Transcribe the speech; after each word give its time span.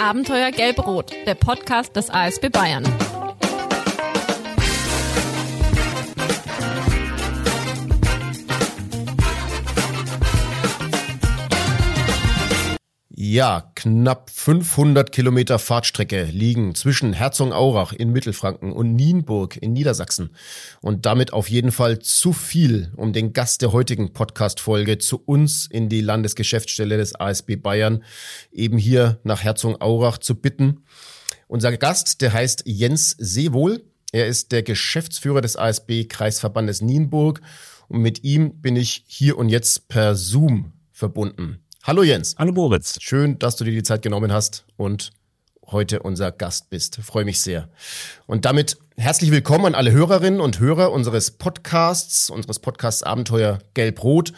Abenteuer 0.00 0.50
Gelb-Rot, 0.50 1.12
der 1.26 1.34
Podcast 1.34 1.94
des 1.94 2.08
ASB 2.08 2.48
Bayern. 2.48 2.84
Ja, 13.10 13.69
knapp 13.80 14.28
500 14.28 15.10
Kilometer 15.10 15.58
Fahrtstrecke 15.58 16.24
liegen 16.24 16.74
zwischen 16.74 17.14
Herzogenaurach 17.14 17.94
in 17.94 18.12
Mittelfranken 18.12 18.72
und 18.72 18.92
Nienburg 18.92 19.56
in 19.56 19.72
Niedersachsen. 19.72 20.36
Und 20.82 21.06
damit 21.06 21.32
auf 21.32 21.48
jeden 21.48 21.72
Fall 21.72 21.98
zu 21.98 22.34
viel, 22.34 22.92
um 22.96 23.14
den 23.14 23.32
Gast 23.32 23.62
der 23.62 23.72
heutigen 23.72 24.12
Podcast-Folge 24.12 24.98
zu 24.98 25.22
uns 25.24 25.64
in 25.64 25.88
die 25.88 26.02
Landesgeschäftsstelle 26.02 26.98
des 26.98 27.14
ASB 27.14 27.56
Bayern 27.56 28.04
eben 28.52 28.76
hier 28.76 29.18
nach 29.24 29.42
Herzogenaurach 29.42 30.18
zu 30.18 30.34
bitten. 30.34 30.84
Unser 31.48 31.74
Gast, 31.74 32.20
der 32.20 32.34
heißt 32.34 32.64
Jens 32.66 33.16
Seewohl. 33.18 33.82
Er 34.12 34.26
ist 34.26 34.52
der 34.52 34.62
Geschäftsführer 34.62 35.40
des 35.40 35.56
ASB 35.56 36.04
Kreisverbandes 36.06 36.82
Nienburg 36.82 37.40
und 37.88 38.02
mit 38.02 38.24
ihm 38.24 38.60
bin 38.60 38.76
ich 38.76 39.04
hier 39.06 39.38
und 39.38 39.48
jetzt 39.48 39.88
per 39.88 40.16
Zoom 40.16 40.74
verbunden. 40.92 41.64
Hallo 41.82 42.02
Jens. 42.02 42.34
Hallo 42.38 42.52
Moritz. 42.52 42.98
Schön, 43.00 43.38
dass 43.38 43.56
du 43.56 43.64
dir 43.64 43.70
die 43.70 43.82
Zeit 43.82 44.02
genommen 44.02 44.30
hast 44.30 44.66
und 44.76 45.12
heute 45.66 46.00
unser 46.00 46.30
Gast 46.30 46.68
bist. 46.68 46.96
Freue 47.02 47.24
mich 47.24 47.40
sehr. 47.40 47.70
Und 48.26 48.44
damit 48.44 48.76
herzlich 48.98 49.30
willkommen 49.30 49.64
an 49.64 49.74
alle 49.74 49.90
Hörerinnen 49.90 50.42
und 50.42 50.60
Hörer 50.60 50.92
unseres 50.92 51.30
Podcasts, 51.30 52.28
unseres 52.28 52.58
Podcasts 52.58 53.02
Abenteuer 53.02 53.60
Gelb-Rot. 53.72 54.34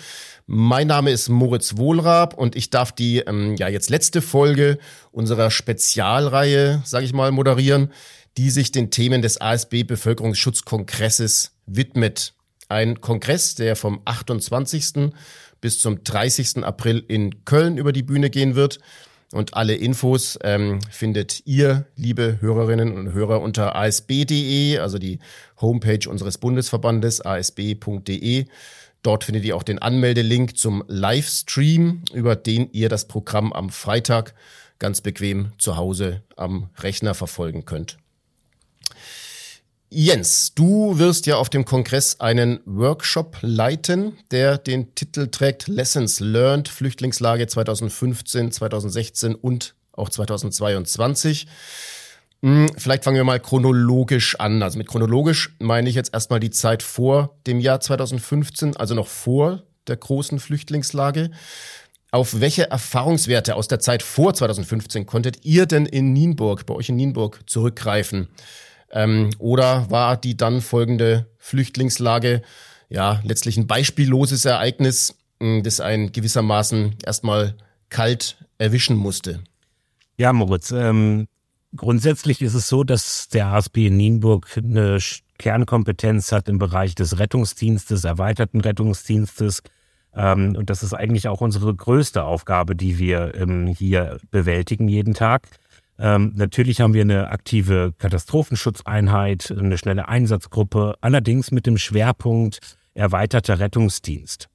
Mein 0.47 0.87
Name 0.87 1.11
ist 1.11 1.31
Moritz 1.31 1.77
Wohlrab 1.77 2.39
und 2.39 2.55
ich 2.55 2.71
darf 2.71 2.93
die 2.93 3.19
ähm, 3.19 3.57
ja 3.57 3.67
jetzt 3.67 3.91
letzte 3.91 4.23
Folge 4.23 4.79
unserer 5.11 5.51
Spezialreihe, 5.51 6.81
sage 6.85 7.07
ich 7.07 7.13
mal, 7.13 7.33
moderieren, 7.33 7.93
die 8.37 8.51
sich 8.51 8.71
den 8.71 8.93
Themen 8.93 9.21
des 9.21 9.41
ASB 9.41 9.83
Bevölkerungsschutzkongresses 9.83 11.57
widmet. 11.67 12.35
Ein 12.69 13.01
Kongress, 13.01 13.57
der 13.57 13.75
vom 13.75 14.01
28 14.05 15.11
bis 15.63 15.81
zum 15.81 16.05
30. 16.05 16.65
April 16.65 17.03
in 17.09 17.47
Köln 17.47 17.79
über 17.79 17.93
die 17.93 18.03
Bühne 18.03 18.29
gehen 18.29 18.55
wird. 18.55 18.81
Und 19.33 19.55
alle 19.55 19.75
Infos 19.75 20.39
ähm, 20.43 20.81
findet 20.91 21.47
ihr, 21.47 21.87
liebe 21.97 22.37
Hörerinnen 22.43 22.93
und 22.93 23.15
Hörer, 23.15 23.41
unter 23.41 23.75
asb.de, 23.75 24.77
also 24.77 24.99
die 24.99 25.21
Homepage 25.59 26.07
unseres 26.11 26.37
Bundesverbandes, 26.37 27.25
asb.de. 27.25 28.45
Dort 29.03 29.25
findet 29.25 29.45
ihr 29.45 29.57
auch 29.57 29.63
den 29.63 29.79
Anmeldelink 29.79 30.59
zum 30.59 30.85
Livestream, 30.87 32.03
über 32.13 32.37
den 32.37 32.69
ihr 32.73 32.91
das 32.91 33.09
Programm 33.09 33.55
am 33.55 33.71
Freitag 33.71 34.35
ganz 34.79 35.01
bequem 35.01 35.53
zu 35.57 35.77
Hause 35.77 36.23
am 36.37 36.69
Rechner 36.79 37.15
verfolgen 37.15 37.65
könnt. 37.65 38.02
Jens, 39.95 40.55
du 40.55 40.99
wirst 40.99 41.27
ja 41.27 41.37
auf 41.37 41.51
dem 41.51 41.67
Kongress 41.67 42.19
einen 42.19 42.61
Workshop 42.65 43.37
leiten, 43.43 44.17
der 44.31 44.57
den 44.57 44.95
Titel 44.95 45.29
trägt 45.29 45.69
Lessons 45.69 46.19
Learned 46.19 46.71
Flüchtlingslage 46.71 47.47
2015, 47.47 48.53
2016 48.53 49.35
und 49.35 49.75
auch 49.93 50.09
2022. 50.09 51.47
Hm, 52.43 52.71
vielleicht 52.79 53.05
fangen 53.05 53.19
wir 53.19 53.25
mal 53.25 53.39
chronologisch 53.39 54.41
an. 54.41 54.63
Also 54.63 54.79
mit 54.79 54.89
chronologisch 54.89 55.55
meine 55.59 55.91
ich 55.91 55.95
jetzt 55.95 56.15
erstmal 56.15 56.41
die 56.41 56.51
Zeit 56.51 56.83
vor 56.83 57.37
dem 57.47 57.61
Jahr 57.61 57.81
2015, 57.81 58.79
also 58.79 58.95
noch 58.95 59.09
vor 59.09 59.63
der 59.89 59.99
großen 59.99 60.41
Flüchtlingslage. 60.41 61.31
Auf 62.13 62.41
welche 62.41 62.71
Erfahrungswerte 62.71 63.57
aus 63.57 63.69
der 63.69 63.81
Zeit 63.81 64.03
vor 64.03 64.33
2015 64.33 65.05
konntet 65.05 65.45
ihr 65.45 65.67
denn 65.67 65.85
in 65.85 66.15
Nienburg, 66.15 66.65
bei 66.65 66.73
euch 66.73 66.89
in 66.89 66.97
Nienburg 66.97 67.41
zurückgreifen? 67.47 68.29
Ähm, 68.93 69.31
oder 69.39 69.91
war 69.91 70.17
die 70.17 70.37
dann 70.37 70.61
folgende 70.61 71.27
Flüchtlingslage 71.39 72.43
ja 72.89 73.21
letztlich 73.25 73.57
ein 73.57 73.67
beispielloses 73.67 74.45
Ereignis, 74.45 75.17
hm, 75.41 75.63
das 75.63 75.81
ein 75.81 76.13
gewissermaßen 76.13 76.97
erstmal 77.05 77.55
kalt 77.89 78.37
erwischen 78.59 78.97
musste? 78.97 79.43
Ja, 80.19 80.33
Moritz, 80.33 80.71
ähm, 80.71 81.27
grundsätzlich 81.75 82.43
ist 82.43 82.55
es 82.55 82.69
so, 82.69 82.85
dass 82.85 83.29
der 83.29 83.49
ASB 83.49 83.87
in 83.87 83.97
Nienburg 83.97 84.49
eine 84.57 84.99
Kernkompetenz 85.39 86.31
hat 86.31 86.49
im 86.49 86.59
Bereich 86.59 86.95
des 86.95 87.19
Rettungsdienstes, 87.19 88.05
erweiterten 88.05 88.61
Rettungsdienstes. 88.61 89.63
Ähm, 90.15 90.55
und 90.57 90.71
das 90.71 90.83
ist 90.83 90.93
eigentlich 90.93 91.29
auch 91.29 91.41
unsere 91.41 91.75
größte 91.75 92.25
Aufgabe, 92.25 92.77
die 92.77 92.99
wir 92.99 93.35
ähm, 93.35 93.67
hier 93.67 94.19
bewältigen 94.31 94.89
jeden 94.89 95.15
Tag. 95.15 95.49
Ähm, 96.03 96.33
natürlich 96.35 96.81
haben 96.81 96.95
wir 96.95 97.03
eine 97.03 97.31
aktive 97.31 97.95
Katastrophenschutzeinheit, 97.97 99.55
eine 99.57 99.79
schnelle 99.79 100.09
Einsatzgruppe, 100.09 100.97
allerdings 101.01 101.53
mit 101.53 101.65
dem 101.65 101.79
Schwerpunkt 101.79 102.59
erweiterter 102.93 103.61
Rettungsdienst. 103.61 104.49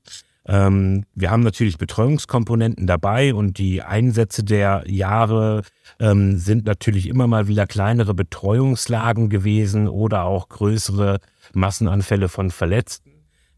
Ähm, 0.46 1.06
wir 1.16 1.32
haben 1.32 1.44
natürlich 1.44 1.78
Betreuungskomponenten 1.78 2.86
dabei 2.86 3.34
und 3.34 3.60
die 3.60 3.82
Einsätze 3.82 4.44
der 4.44 4.84
Jahre 4.88 5.62
ähm, 6.02 6.38
sind 6.38 6.66
natürlich 6.66 7.08
immer 7.08 7.28
mal 7.28 7.48
wieder 7.48 7.66
kleinere 7.66 8.14
Betreuungslagen 8.14 9.30
gewesen 9.30 9.88
oder 9.88 10.26
auch 10.26 10.50
größere 10.50 11.20
Massenanfälle 11.54 12.28
von 12.28 12.52
Verletzten. 12.52 13.12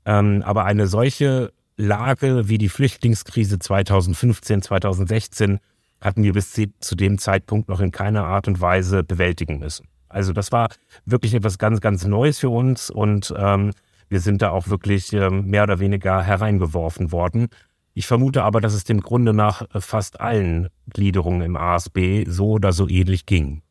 Ähm, 0.05 0.43
aber 0.45 0.65
eine 0.65 0.85
solche 0.85 1.51
Lage 1.75 2.49
wie 2.49 2.59
die 2.59 2.69
Flüchtlingskrise 2.69 3.57
2015, 3.57 4.61
2016 4.61 5.59
hatten 6.01 6.23
wir 6.23 6.33
bis 6.33 6.53
zu 6.53 6.95
dem 6.95 7.17
Zeitpunkt 7.17 7.69
noch 7.69 7.81
in 7.81 7.91
keiner 7.91 8.25
Art 8.25 8.47
und 8.47 8.61
Weise 8.61 9.03
bewältigen 9.03 9.59
müssen. 9.59 9.87
Also 10.07 10.33
das 10.33 10.51
war 10.51 10.69
wirklich 11.05 11.33
etwas 11.33 11.57
ganz, 11.57 11.81
ganz 11.81 12.05
Neues 12.05 12.39
für 12.39 12.49
uns 12.49 12.89
und 12.89 13.33
ähm, 13.37 13.71
wir 14.09 14.19
sind 14.19 14.41
da 14.41 14.49
auch 14.49 14.67
wirklich 14.69 15.13
ähm, 15.13 15.45
mehr 15.45 15.63
oder 15.63 15.79
weniger 15.79 16.23
hereingeworfen 16.23 17.11
worden. 17.11 17.49
Ich 17.93 18.07
vermute 18.07 18.43
aber, 18.43 18.59
dass 18.59 18.73
es 18.73 18.83
dem 18.83 19.01
Grunde 19.01 19.33
nach 19.33 19.67
fast 19.79 20.19
allen 20.19 20.69
Gliederungen 20.91 21.41
im 21.41 21.57
ASB 21.57 22.25
so 22.27 22.51
oder 22.51 22.71
so 22.71 22.87
ähnlich 22.87 23.25
ging. 23.25 23.61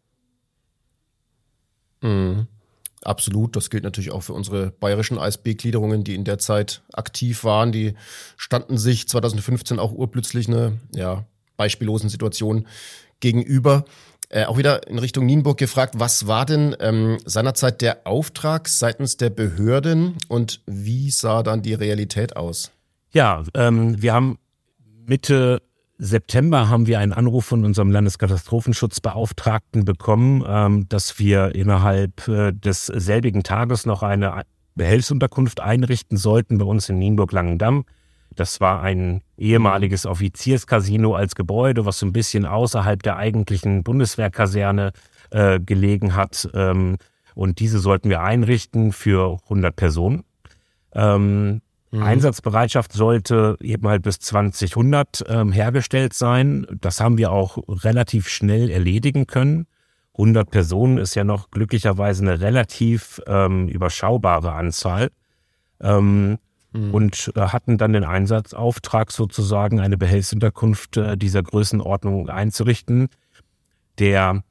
Mhm. 2.02 2.46
Absolut, 3.02 3.54
das 3.54 3.70
gilt 3.70 3.84
natürlich 3.84 4.10
auch 4.10 4.22
für 4.22 4.32
unsere 4.32 4.70
bayerischen 4.70 5.18
ASB-Gliederungen, 5.18 6.02
die 6.02 6.14
in 6.14 6.24
der 6.24 6.38
Zeit 6.38 6.82
aktiv 6.92 7.44
waren. 7.44 7.70
Die 7.70 7.94
standen 8.36 8.76
sich 8.76 9.08
2015 9.08 9.78
auch 9.78 9.92
urplötzlich 9.92 10.48
eine 10.48 10.78
ja, 10.92 11.24
beispiellosen 11.58 12.08
Situation 12.08 12.66
gegenüber. 13.20 13.84
Äh, 14.30 14.44
auch 14.44 14.56
wieder 14.56 14.88
in 14.88 14.98
Richtung 14.98 15.26
Nienburg 15.26 15.58
gefragt, 15.58 15.94
was 15.98 16.26
war 16.26 16.46
denn 16.46 16.74
ähm, 16.80 17.18
seinerzeit 17.24 17.82
der 17.82 18.06
Auftrag 18.06 18.68
seitens 18.68 19.18
der 19.18 19.30
Behörden 19.30 20.16
und 20.28 20.62
wie 20.66 21.10
sah 21.10 21.42
dann 21.42 21.60
die 21.62 21.74
Realität 21.74 22.36
aus? 22.36 22.70
Ja, 23.10 23.44
ähm, 23.54 24.00
wir 24.00 24.12
haben 24.14 24.38
Mitte 25.06 25.62
September 25.98 26.68
haben 26.68 26.86
wir 26.86 27.00
einen 27.00 27.12
Anruf 27.12 27.46
von 27.46 27.64
unserem 27.64 27.90
Landeskatastrofenschutzbeauftragten 27.90 29.84
bekommen, 29.84 30.44
ähm, 30.46 30.88
dass 30.88 31.18
wir 31.18 31.54
innerhalb 31.56 32.28
äh, 32.28 32.52
des 32.52 32.92
Tages 33.42 33.84
noch 33.84 34.04
eine 34.04 34.42
Behelfsunterkunft 34.76 35.60
einrichten 35.60 36.16
sollten 36.16 36.58
bei 36.58 36.64
uns 36.64 36.88
in 36.88 36.98
Nienburg-Langendamm. 36.98 37.84
Das 38.38 38.60
war 38.60 38.82
ein 38.82 39.22
ehemaliges 39.36 40.06
Offizierscasino 40.06 41.14
als 41.14 41.34
Gebäude, 41.34 41.86
was 41.86 41.98
so 41.98 42.06
ein 42.06 42.12
bisschen 42.12 42.46
außerhalb 42.46 43.02
der 43.02 43.16
eigentlichen 43.16 43.82
Bundeswehrkaserne 43.82 44.92
äh, 45.30 45.58
gelegen 45.58 46.14
hat. 46.14 46.48
Ähm, 46.54 46.98
und 47.34 47.58
diese 47.58 47.80
sollten 47.80 48.10
wir 48.10 48.22
einrichten 48.22 48.92
für 48.92 49.38
100 49.44 49.74
Personen. 49.74 50.22
Ähm, 50.92 51.62
mhm. 51.90 52.02
Einsatzbereitschaft 52.02 52.92
sollte 52.92 53.56
eben 53.60 53.88
halt 53.88 54.02
bis 54.02 54.20
2000 54.20 55.24
ähm, 55.28 55.50
hergestellt 55.50 56.14
sein. 56.14 56.64
Das 56.80 57.00
haben 57.00 57.18
wir 57.18 57.32
auch 57.32 57.58
relativ 57.66 58.28
schnell 58.28 58.70
erledigen 58.70 59.26
können. 59.26 59.66
100 60.12 60.48
Personen 60.48 60.98
ist 60.98 61.16
ja 61.16 61.24
noch 61.24 61.50
glücklicherweise 61.50 62.22
eine 62.22 62.40
relativ 62.40 63.20
ähm, 63.26 63.66
überschaubare 63.66 64.52
Anzahl. 64.52 65.10
Ähm, 65.80 66.38
mhm. 66.72 66.94
und 66.94 67.32
äh, 67.34 67.40
hatten 67.40 67.78
dann 67.78 67.92
den 67.92 68.04
Einsatzauftrag 68.04 69.10
sozusagen 69.12 69.80
eine 69.80 69.98
Behelfsunterkunft 69.98 70.96
äh, 70.96 71.16
dieser 71.16 71.42
Größenordnung 71.42 72.28
einzurichten. 72.28 73.08
Der 73.98 74.42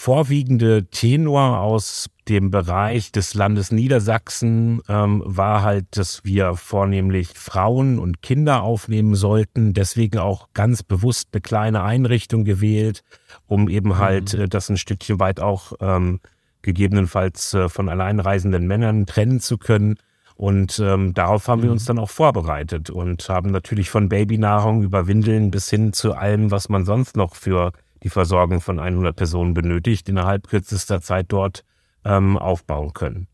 vorwiegende 0.00 0.86
Tenor 0.86 1.58
aus 1.60 2.06
dem 2.26 2.50
Bereich 2.50 3.12
des 3.12 3.34
Landes 3.34 3.70
Niedersachsen 3.70 4.80
ähm, 4.88 5.22
war 5.26 5.62
halt, 5.62 5.84
dass 5.90 6.24
wir 6.24 6.54
vornehmlich 6.54 7.28
Frauen 7.34 7.98
und 7.98 8.22
Kinder 8.22 8.62
aufnehmen 8.62 9.14
sollten. 9.14 9.74
Deswegen 9.74 10.18
auch 10.18 10.48
ganz 10.54 10.82
bewusst 10.82 11.28
eine 11.32 11.42
kleine 11.42 11.82
Einrichtung 11.82 12.44
gewählt, 12.44 13.02
um 13.46 13.68
eben 13.68 13.98
halt 13.98 14.32
mhm. 14.32 14.40
äh, 14.40 14.48
das 14.48 14.70
ein 14.70 14.78
Stückchen 14.78 15.20
weit 15.20 15.38
auch 15.38 15.74
ähm, 15.80 16.20
gegebenenfalls 16.62 17.52
äh, 17.52 17.68
von 17.68 17.90
alleinreisenden 17.90 18.66
Männern 18.66 19.04
trennen 19.04 19.40
zu 19.40 19.58
können. 19.58 19.96
Und 20.40 20.78
ähm, 20.78 21.12
darauf 21.12 21.48
haben 21.48 21.58
mhm. 21.58 21.64
wir 21.64 21.72
uns 21.72 21.84
dann 21.84 21.98
auch 21.98 22.08
vorbereitet 22.08 22.88
und 22.88 23.28
haben 23.28 23.50
natürlich 23.50 23.90
von 23.90 24.08
Babynahrung 24.08 24.82
über 24.82 25.06
Windeln 25.06 25.50
bis 25.50 25.68
hin 25.68 25.92
zu 25.92 26.14
allem, 26.14 26.50
was 26.50 26.70
man 26.70 26.86
sonst 26.86 27.14
noch 27.14 27.34
für 27.34 27.72
die 28.02 28.08
Versorgung 28.08 28.62
von 28.62 28.78
100 28.78 29.14
Personen 29.14 29.52
benötigt, 29.52 30.08
innerhalb 30.08 30.48
kürzester 30.48 31.02
Zeit 31.02 31.26
dort 31.28 31.62
ähm, 32.06 32.38
aufbauen 32.38 32.94
können. 32.94 33.26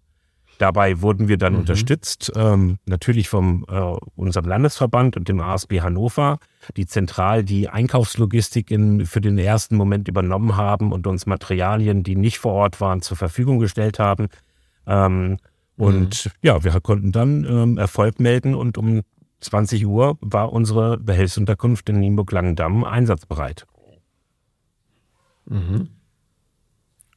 Dabei 0.59 1.01
wurden 1.01 1.29
wir 1.29 1.39
dann 1.39 1.53
mhm. 1.53 1.61
unterstützt, 1.61 2.33
ähm, 2.35 2.79
natürlich 2.87 3.29
vom 3.29 3.65
äh, 3.69 3.79
unserem 4.17 4.49
Landesverband 4.49 5.17
und 5.17 5.29
dem 5.29 5.41
ASB 5.41 5.83
Hannover, 5.83 6.41
die 6.77 6.87
zentral 6.87 7.45
die 7.45 7.69
Einkaufslogistik 7.69 8.73
in, 8.73 9.07
für 9.07 9.21
den 9.21 9.39
ersten 9.39 9.77
Moment 9.77 10.09
übernommen 10.09 10.57
haben 10.57 10.91
und 10.91 11.07
uns 11.07 11.25
Materialien, 11.25 12.03
die 12.03 12.17
nicht 12.17 12.39
vor 12.39 12.55
Ort 12.55 12.81
waren, 12.81 13.01
zur 13.01 13.17
Verfügung 13.17 13.61
gestellt 13.61 14.01
haben. 14.01 14.27
Ähm, 14.89 15.37
und 15.77 16.27
mhm. 16.27 16.31
ja, 16.43 16.65
wir 16.65 16.81
konnten 16.81 17.13
dann 17.13 17.45
ähm, 17.45 17.79
Erfolg 17.79 18.21
melden 18.21 18.55
und 18.55 18.79
um 18.79 19.03
20 19.41 19.87
Uhr 19.87 20.19
war 20.21 20.53
unsere 20.53 20.99
Behelfsunterkunft 20.99 21.89
in 21.89 22.01
Nienburg-Langendamm 22.01 22.85
einsatzbereit. 22.85 23.67
Mhm. 25.47 25.91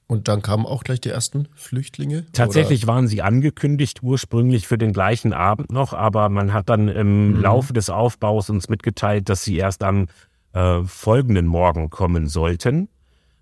Und 0.07 0.27
dann 0.27 0.41
kamen 0.41 0.65
auch 0.65 0.83
gleich 0.83 0.99
die 0.99 1.09
ersten 1.09 1.47
Flüchtlinge? 1.53 2.25
Tatsächlich 2.33 2.83
oder? 2.83 2.93
waren 2.93 3.07
sie 3.07 3.21
angekündigt, 3.21 4.01
ursprünglich 4.01 4.67
für 4.67 4.79
den 4.79 4.91
gleichen 4.91 5.33
Abend 5.33 5.71
noch, 5.71 5.93
aber 5.93 6.29
man 6.29 6.51
hat 6.51 6.67
dann 6.67 6.87
im 6.87 7.33
mhm. 7.33 7.41
Laufe 7.41 7.73
des 7.73 7.91
Aufbaus 7.91 8.49
uns 8.49 8.69
mitgeteilt, 8.69 9.29
dass 9.29 9.43
sie 9.43 9.57
erst 9.57 9.83
am 9.83 10.07
äh, 10.53 10.81
folgenden 10.83 11.45
Morgen 11.45 11.91
kommen 11.91 12.27
sollten. 12.27 12.89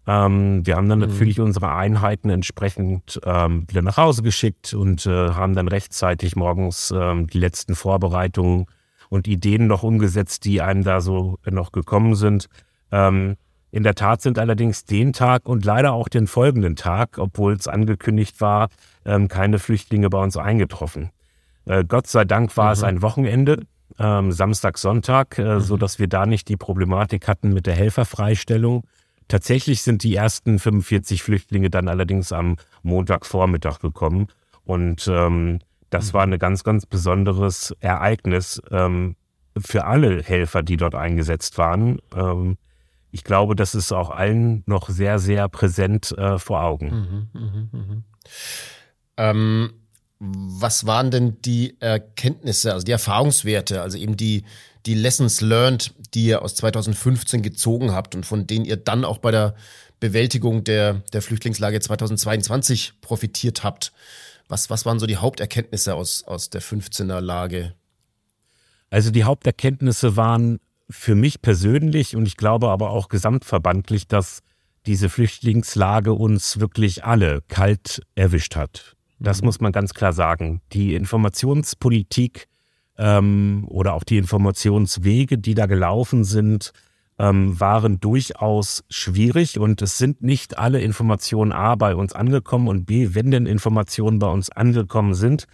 Ähm, 0.07 0.65
wir 0.65 0.77
haben 0.77 0.88
dann 0.88 1.00
mhm. 1.00 1.07
natürlich 1.07 1.39
unsere 1.39 1.74
Einheiten 1.74 2.30
entsprechend 2.30 3.19
ähm, 3.25 3.65
wieder 3.68 3.81
nach 3.81 3.98
Hause 3.98 4.24
geschickt 4.24 4.74
und 4.74 5.06
äh, 5.06 5.09
haben 5.31 5.54
dann 5.54 5.68
rechtzeitig 5.68 6.36
morgens 6.38 6.94
ähm, 6.95 7.27
die 7.27 7.39
letzten 7.39 7.75
Vorbereitungen 7.75 8.68
und 9.09 9.27
Ideen 9.27 9.68
noch 9.68 9.83
umgesetzt, 9.83 10.45
die 10.45 10.62
einem 10.62 10.83
da 10.83 11.01
so 11.01 11.38
noch 11.45 11.74
gekommen 11.74 12.15
sind. 12.15 12.48
Ähm, 12.92 13.36
in 13.69 13.83
der 13.83 13.95
Tat 13.95 14.21
sind 14.21 14.39
allerdings 14.39 14.86
den 14.86 15.12
Tag 15.12 15.48
und 15.48 15.65
leider 15.65 15.92
auch 15.92 16.07
den 16.07 16.27
folgenden 16.27 16.77
Tag, 16.77 17.18
obwohl 17.18 17.53
es 17.53 17.68
angekündigt 17.68 18.39
war, 18.39 18.69
ähm, 19.06 19.27
keine 19.27 19.60
Flüchtlinge 19.60 20.10
bei 20.10 20.24
uns 20.24 20.38
eingetroffen. 20.38 21.12
Äh, 21.65 21.83
Gott 21.86 22.07
sei 22.07 22.24
Dank 22.24 22.56
war 22.56 22.68
mhm. 22.68 22.71
es 22.71 22.83
ein 22.83 23.01
Wochenende, 23.01 23.63
ähm, 24.00 24.31
Samstag, 24.31 24.77
Sonntag, 24.77 25.38
äh, 25.38 25.56
mhm. 25.56 25.60
so 25.60 25.75
dass 25.75 26.00
wir 26.00 26.07
da 26.07 26.25
nicht 26.25 26.48
die 26.48 26.56
Problematik 26.56 27.27
hatten 27.27 27.53
mit 27.53 27.65
der 27.65 27.75
Helferfreistellung. 27.75 28.86
Tatsächlich 29.27 29.81
sind 29.81 30.03
die 30.03 30.15
ersten 30.15 30.59
45 30.59 31.21
Flüchtlinge 31.24 31.69
dann 31.69 31.88
allerdings 31.88 32.31
am 32.31 32.57
Montagvormittag 32.83 33.79
gekommen 33.79 34.27
und 34.63 35.07
ähm, 35.07 35.59
das 35.89 36.07
mhm. 36.07 36.13
war 36.13 36.24
ein 36.24 36.39
ganz, 36.39 36.63
ganz 36.63 36.85
besonderes 36.85 37.75
Ereignis 37.79 38.62
ähm, 38.71 39.15
für 39.57 39.85
alle 39.85 40.21
Helfer, 40.21 40.63
die 40.63 40.77
dort 40.77 40.95
eingesetzt 40.95 41.57
waren. 41.57 42.00
Ähm, 42.15 42.57
ich 43.12 43.24
glaube, 43.24 43.56
das 43.56 43.74
ist 43.74 43.91
auch 43.91 44.09
allen 44.09 44.63
noch 44.65 44.89
sehr, 44.89 45.19
sehr 45.19 45.47
präsent 45.50 46.12
äh, 46.18 46.38
vor 46.38 46.62
Augen. 46.62 47.29
Mhm, 47.33 47.41
mh, 47.41 47.68
mh. 47.71 48.03
Ähm, 49.18 49.74
was 50.19 50.85
waren 50.85 51.12
denn 51.12 51.41
die 51.41 51.77
Erkenntnisse, 51.79 52.74
also 52.74 52.83
die 52.83 52.91
Erfahrungswerte, 52.91 53.81
also 53.81 53.97
eben 53.97 54.18
die, 54.18 54.44
die 54.88 54.95
Lessons 54.95 55.42
learned, 55.42 55.94
die 56.13 56.25
ihr 56.25 56.42
aus 56.42 56.56
2015 56.56 57.42
gezogen 57.42 57.92
habt 57.92 58.16
und 58.16 58.25
von 58.25 58.48
denen 58.48 58.66
ihr 58.66 58.78
dann 58.78 59.06
auch 59.06 59.18
bei 59.18 59.31
der 59.31 59.54
Bewältigung 60.00 60.63
der, 60.63 61.01
der 61.13 61.22
Flüchtlingslage 61.22 61.80
2022 61.80 62.94
profitiert 63.01 63.63
habt? 63.63 63.92
Was, 64.48 64.69
was 64.69 64.86
waren 64.86 65.00
so 65.00 65.06
die 65.06 65.18
Haupterkenntnisse 65.18 65.94
aus, 65.94 66.24
aus 66.24 66.50
der 66.50 66.62
15er 66.62 67.19
Lage? 67.19 67.74
Also 68.89 69.12
die 69.12 69.25
Haupterkenntnisse 69.25 70.16
waren 70.16 70.60
für 70.89 71.16
mich 71.16 71.42
persönlich 71.42 72.16
und 72.16 72.25
ich 72.25 72.38
glaube 72.38 72.69
aber 72.69 72.92
auch 72.92 73.10
gesamtverbandlich, 73.10 74.07
dass 74.07 74.39
diese 74.86 75.10
Flüchtlingslage 75.10 76.13
uns 76.13 76.62
wirklich 76.62 77.04
alle 77.04 77.42
kalt 77.50 78.01
erwischt 78.16 78.56
hat. 78.56 78.95
Das 79.19 79.42
mhm. 79.42 79.48
muss 79.48 79.60
man 79.60 79.74
ganz 79.74 79.94
klar 79.94 80.13
sagen. 80.13 80.62
Die 80.72 80.95
Informationspolitik 80.95 82.48
ähm, 82.97 83.65
oder 83.69 83.94
auch 83.94 84.03
die 84.03 84.17
Informationswege, 84.17 85.38
die 85.38 85.53
da 85.53 85.65
gelaufen 85.65 86.23
sind, 86.23 86.71
ähm, 87.19 87.59
waren 87.59 87.99
durchaus 87.99 88.83
schwierig 88.89 89.59
und 89.59 89.81
es 89.81 89.97
sind 89.97 90.21
nicht 90.21 90.57
alle 90.57 90.81
Informationen 90.81 91.51
A 91.51 91.75
bei 91.75 91.95
uns 91.95 92.13
angekommen 92.13 92.67
und 92.67 92.85
B, 92.85 93.09
wenn 93.13 93.31
denn 93.31 93.45
Informationen 93.45 94.19
bei 94.19 94.27
uns 94.27 94.49
angekommen 94.51 95.15
sind, 95.15 95.47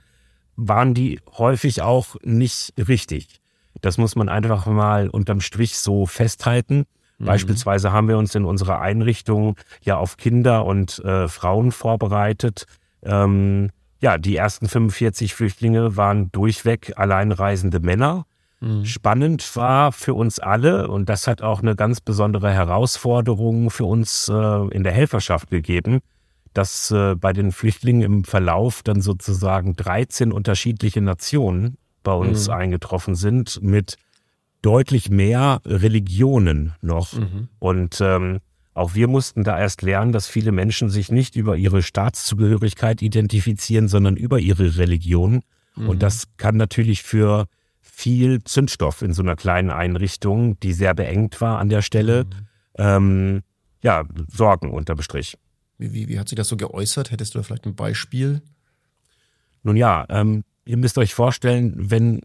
waren 0.56 0.94
die 0.94 1.20
häufig 1.38 1.82
auch 1.82 2.16
nicht 2.24 2.74
richtig. 2.78 3.42
Das 3.82 3.98
muss 3.98 4.16
man 4.16 4.30
einfach 4.30 4.66
mal 4.66 5.10
unterm 5.10 5.42
Strich 5.42 5.78
so 5.78 6.06
festhalten. 6.06 6.86
Mhm. 7.18 7.26
Beispielsweise 7.26 7.92
haben 7.92 8.08
wir 8.08 8.18
uns 8.18 8.36
in 8.36 8.46
unserer 8.46 8.80
Einrichtung 8.82 9.56
ja 9.82 9.98
auf 9.98 10.18
Kinder 10.18 10.66
und 10.66 11.00
äh, 11.00 11.28
Frauen 11.28 11.72
vorbereitet. 11.72 12.66
Ähm, 13.04 13.72
ja, 14.04 14.18
die 14.18 14.36
ersten 14.36 14.68
45 14.68 15.34
Flüchtlinge 15.34 15.96
waren 15.96 16.30
durchweg 16.34 16.92
alleinreisende 16.98 17.80
Männer. 17.80 18.26
Mhm. 18.60 18.84
Spannend 18.84 19.56
war 19.56 19.94
für 19.94 20.14
uns 20.14 20.40
alle, 20.40 20.90
und 20.90 21.08
das 21.08 21.26
hat 21.26 21.42
auch 21.42 21.62
eine 21.62 21.78
ganz 21.78 22.02
besondere 22.02 22.52
Herausforderung 22.52 23.70
für 23.70 23.86
uns 23.86 24.28
äh, 24.28 24.68
in 24.76 24.84
der 24.84 24.92
Helferschaft 24.92 25.50
gegeben, 25.50 26.02
dass 26.54 26.92
äh, 26.92 27.16
bei 27.16 27.32
den 27.32 27.54
Flüchtlingen 27.54 28.02
im 28.02 28.24
Verlauf 28.26 28.84
dann 28.84 29.00
sozusagen 29.00 29.78
13 29.78 30.34
unterschiedliche 30.34 31.00
Nationen 31.00 31.78
bei 32.04 32.14
uns 32.14 32.50
mhm. 32.50 32.54
eingetroffen 32.56 33.16
sind 33.16 33.62
mit 33.62 33.96
deutlich 34.62 35.10
mehr 35.10 35.62
Religionen 35.66 36.74
noch. 36.82 37.14
Mhm. 37.14 37.48
Und 37.60 38.02
ähm, 38.02 38.42
auch 38.74 38.96
wir 38.96 39.08
mussten 39.08 39.44
da 39.44 39.60
erst 39.60 39.82
lernen, 39.82 40.12
dass 40.12 40.28
viele 40.28 40.52
Menschen 40.52 40.90
sich 40.90 41.12
nicht 41.12 41.36
über 41.36 41.58
ihre 41.58 41.84
Staatszugehörigkeit 41.84 43.02
identifizieren, 43.02 43.88
sondern 43.88 44.18
über 44.18 44.40
ihre 44.40 44.78
Religion. 44.78 45.42
Mhm. 45.76 45.90
Und 45.90 46.04
das 46.04 46.26
kann 46.38 46.58
natürlich 46.58 47.04
für 47.04 47.46
viel 47.82 48.44
Zündstoff 48.44 49.02
in 49.02 49.14
so 49.14 49.22
einer 49.22 49.36
kleinen 49.36 49.70
Einrichtung, 49.70 50.60
die 50.62 50.74
sehr 50.74 50.94
beengt 50.96 51.40
war 51.42 51.60
an 51.60 51.70
der 51.70 51.82
Stelle, 51.82 52.26
mhm. 52.26 52.30
ähm, 52.78 53.42
ja, 53.84 54.04
sorgen 54.28 54.72
unterm 54.72 55.02
Strich. 55.02 55.38
Wie, 55.78 55.94
wie, 55.94 56.08
wie 56.08 56.20
hat 56.20 56.30
sich 56.30 56.36
das 56.36 56.48
so 56.48 56.58
geäußert? 56.58 57.12
Hättest 57.12 57.36
du 57.36 57.40
da 57.40 57.44
vielleicht 57.44 57.66
ein 57.66 57.76
Beispiel? 57.76 58.42
Nun 59.62 59.76
ja, 59.76 60.06
ähm, 60.10 60.44
ihr 60.66 60.78
müsst 60.78 60.98
euch 60.98 61.14
vorstellen, 61.14 61.74
wenn 61.78 62.22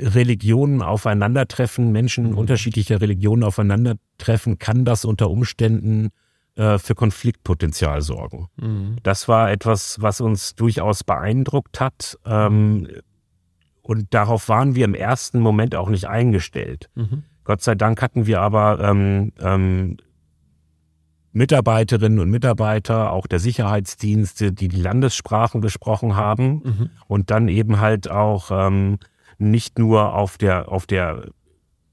Religionen 0.00 0.82
aufeinandertreffen, 0.82 1.92
Menschen 1.92 2.30
mhm. 2.30 2.38
unterschiedlicher 2.38 3.00
Religionen 3.00 3.42
aufeinandertreffen, 3.42 4.58
kann 4.58 4.84
das 4.84 5.04
unter 5.04 5.30
Umständen 5.30 6.10
äh, 6.56 6.78
für 6.78 6.94
Konfliktpotenzial 6.94 8.02
sorgen. 8.02 8.48
Mhm. 8.56 8.96
Das 9.02 9.28
war 9.28 9.50
etwas, 9.50 10.00
was 10.00 10.20
uns 10.20 10.54
durchaus 10.54 11.04
beeindruckt 11.04 11.80
hat. 11.80 12.18
Ähm, 12.24 12.88
und 13.82 14.12
darauf 14.14 14.48
waren 14.48 14.74
wir 14.74 14.84
im 14.84 14.94
ersten 14.94 15.38
Moment 15.40 15.74
auch 15.74 15.88
nicht 15.88 16.08
eingestellt. 16.08 16.88
Mhm. 16.94 17.22
Gott 17.44 17.62
sei 17.62 17.76
Dank 17.76 18.02
hatten 18.02 18.26
wir 18.26 18.40
aber 18.40 18.80
ähm, 18.80 19.32
ähm, 19.38 19.98
Mitarbeiterinnen 21.36 22.18
und 22.18 22.30
Mitarbeiter, 22.30 23.12
auch 23.12 23.26
der 23.26 23.38
Sicherheitsdienste, 23.38 24.52
die 24.52 24.68
die 24.68 24.80
Landessprachen 24.80 25.60
gesprochen 25.60 26.16
haben 26.16 26.62
mhm. 26.64 26.90
und 27.06 27.30
dann 27.30 27.48
eben 27.48 27.78
halt 27.78 28.10
auch 28.10 28.50
ähm, 28.50 28.98
nicht 29.38 29.78
nur 29.78 30.14
auf 30.14 30.38
der, 30.38 30.70
auf 30.70 30.86
der 30.86 31.28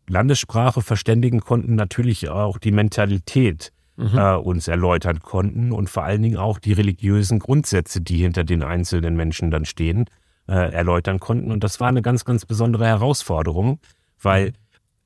Landessprache 0.08 0.82
verständigen 0.82 1.40
konnten, 1.40 1.76
natürlich 1.76 2.30
auch 2.30 2.58
die 2.58 2.72
Mentalität 2.72 3.72
mhm. 3.96 4.18
äh, 4.18 4.36
uns 4.36 4.68
erläutern 4.68 5.20
konnten 5.22 5.72
und 5.72 5.90
vor 5.90 6.04
allen 6.04 6.22
Dingen 6.22 6.38
auch 6.38 6.60
die 6.60 6.74
religiösen 6.74 7.40
Grundsätze, 7.40 8.02
die 8.02 8.18
hinter 8.18 8.44
den 8.44 8.64
einzelnen 8.64 9.16
Menschen 9.16 9.52
dann 9.52 9.66
stehen, 9.66 10.06
äh, 10.48 10.74
erläutern 10.74 11.20
konnten. 11.20 11.52
Und 11.52 11.64
das 11.64 11.80
war 11.80 11.88
eine 11.88 12.02
ganz, 12.02 12.26
ganz 12.26 12.46
besondere 12.46 12.86
Herausforderung, 12.86 13.80
weil 14.22 14.54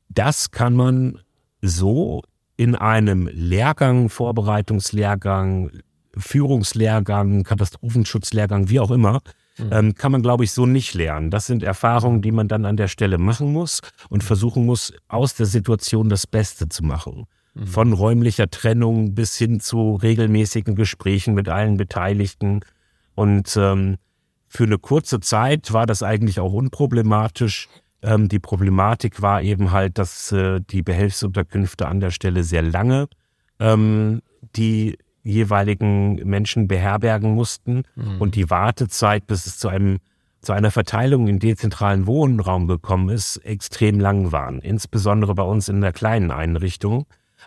das 0.10 0.51
kann 0.51 0.74
man 0.74 1.20
so 1.62 2.24
in 2.56 2.75
einem 2.75 3.29
Lehrgang, 3.32 4.10
Vorbereitungslehrgang, 4.10 5.72
Führungslehrgang, 6.15 7.44
Katastrophenschutzlehrgang, 7.44 8.70
wie 8.70 8.79
auch 8.79 8.91
immer. 8.91 9.22
Ähm, 9.71 9.95
kann 9.95 10.11
man, 10.11 10.21
glaube 10.21 10.43
ich, 10.43 10.51
so 10.51 10.65
nicht 10.65 10.93
lernen. 10.93 11.29
Das 11.29 11.47
sind 11.47 11.63
Erfahrungen, 11.63 12.21
die 12.21 12.31
man 12.31 12.47
dann 12.47 12.65
an 12.65 12.77
der 12.77 12.87
Stelle 12.87 13.17
machen 13.17 13.51
muss 13.51 13.81
und 14.09 14.23
versuchen 14.23 14.65
muss, 14.65 14.93
aus 15.07 15.35
der 15.35 15.45
Situation 15.45 16.09
das 16.09 16.27
Beste 16.27 16.69
zu 16.69 16.83
machen. 16.83 17.25
Mhm. 17.53 17.67
Von 17.67 17.93
räumlicher 17.93 18.49
Trennung 18.49 19.15
bis 19.15 19.37
hin 19.37 19.59
zu 19.59 19.95
regelmäßigen 19.95 20.75
Gesprächen 20.75 21.33
mit 21.33 21.49
allen 21.49 21.77
Beteiligten. 21.77 22.61
Und 23.15 23.57
ähm, 23.57 23.97
für 24.47 24.63
eine 24.63 24.77
kurze 24.77 25.19
Zeit 25.19 25.73
war 25.73 25.85
das 25.85 26.03
eigentlich 26.03 26.39
auch 26.39 26.53
unproblematisch. 26.53 27.67
Ähm, 28.01 28.29
die 28.29 28.39
Problematik 28.39 29.21
war 29.21 29.41
eben 29.41 29.71
halt, 29.71 29.97
dass 29.97 30.31
äh, 30.31 30.61
die 30.61 30.83
Behelfsunterkünfte 30.83 31.87
an 31.87 31.99
der 31.99 32.11
Stelle 32.11 32.43
sehr 32.43 32.61
lange 32.61 33.07
ähm, 33.59 34.21
die 34.55 34.97
jeweiligen 35.27 36.15
Menschen 36.27 36.67
beherbergen 36.67 37.34
mussten 37.34 37.84
mhm. 37.96 38.19
und 38.19 38.36
die 38.36 38.50
Wartezeit, 38.50 39.27
bis 39.27 39.46
es 39.46 39.60
zu 39.60 39.67
einem 39.67 40.00
zu 40.41 40.53
einer 40.53 40.72
Verteilung 40.72 41.27
in 41.27 41.39
dezentralen 41.39 42.05
Wohnraum 42.07 42.67
gekommen 42.67 43.10
ist, 43.10 43.38
extrem 43.38 44.00
lang 44.00 44.31
waren. 44.31 44.60
Insbesondere 44.60 45.34
bei 45.34 45.43
uns 45.43 45.67
in 45.67 45.81
der 45.81 45.93
kleinen 45.93 46.31
Einrichtung. 46.31 47.05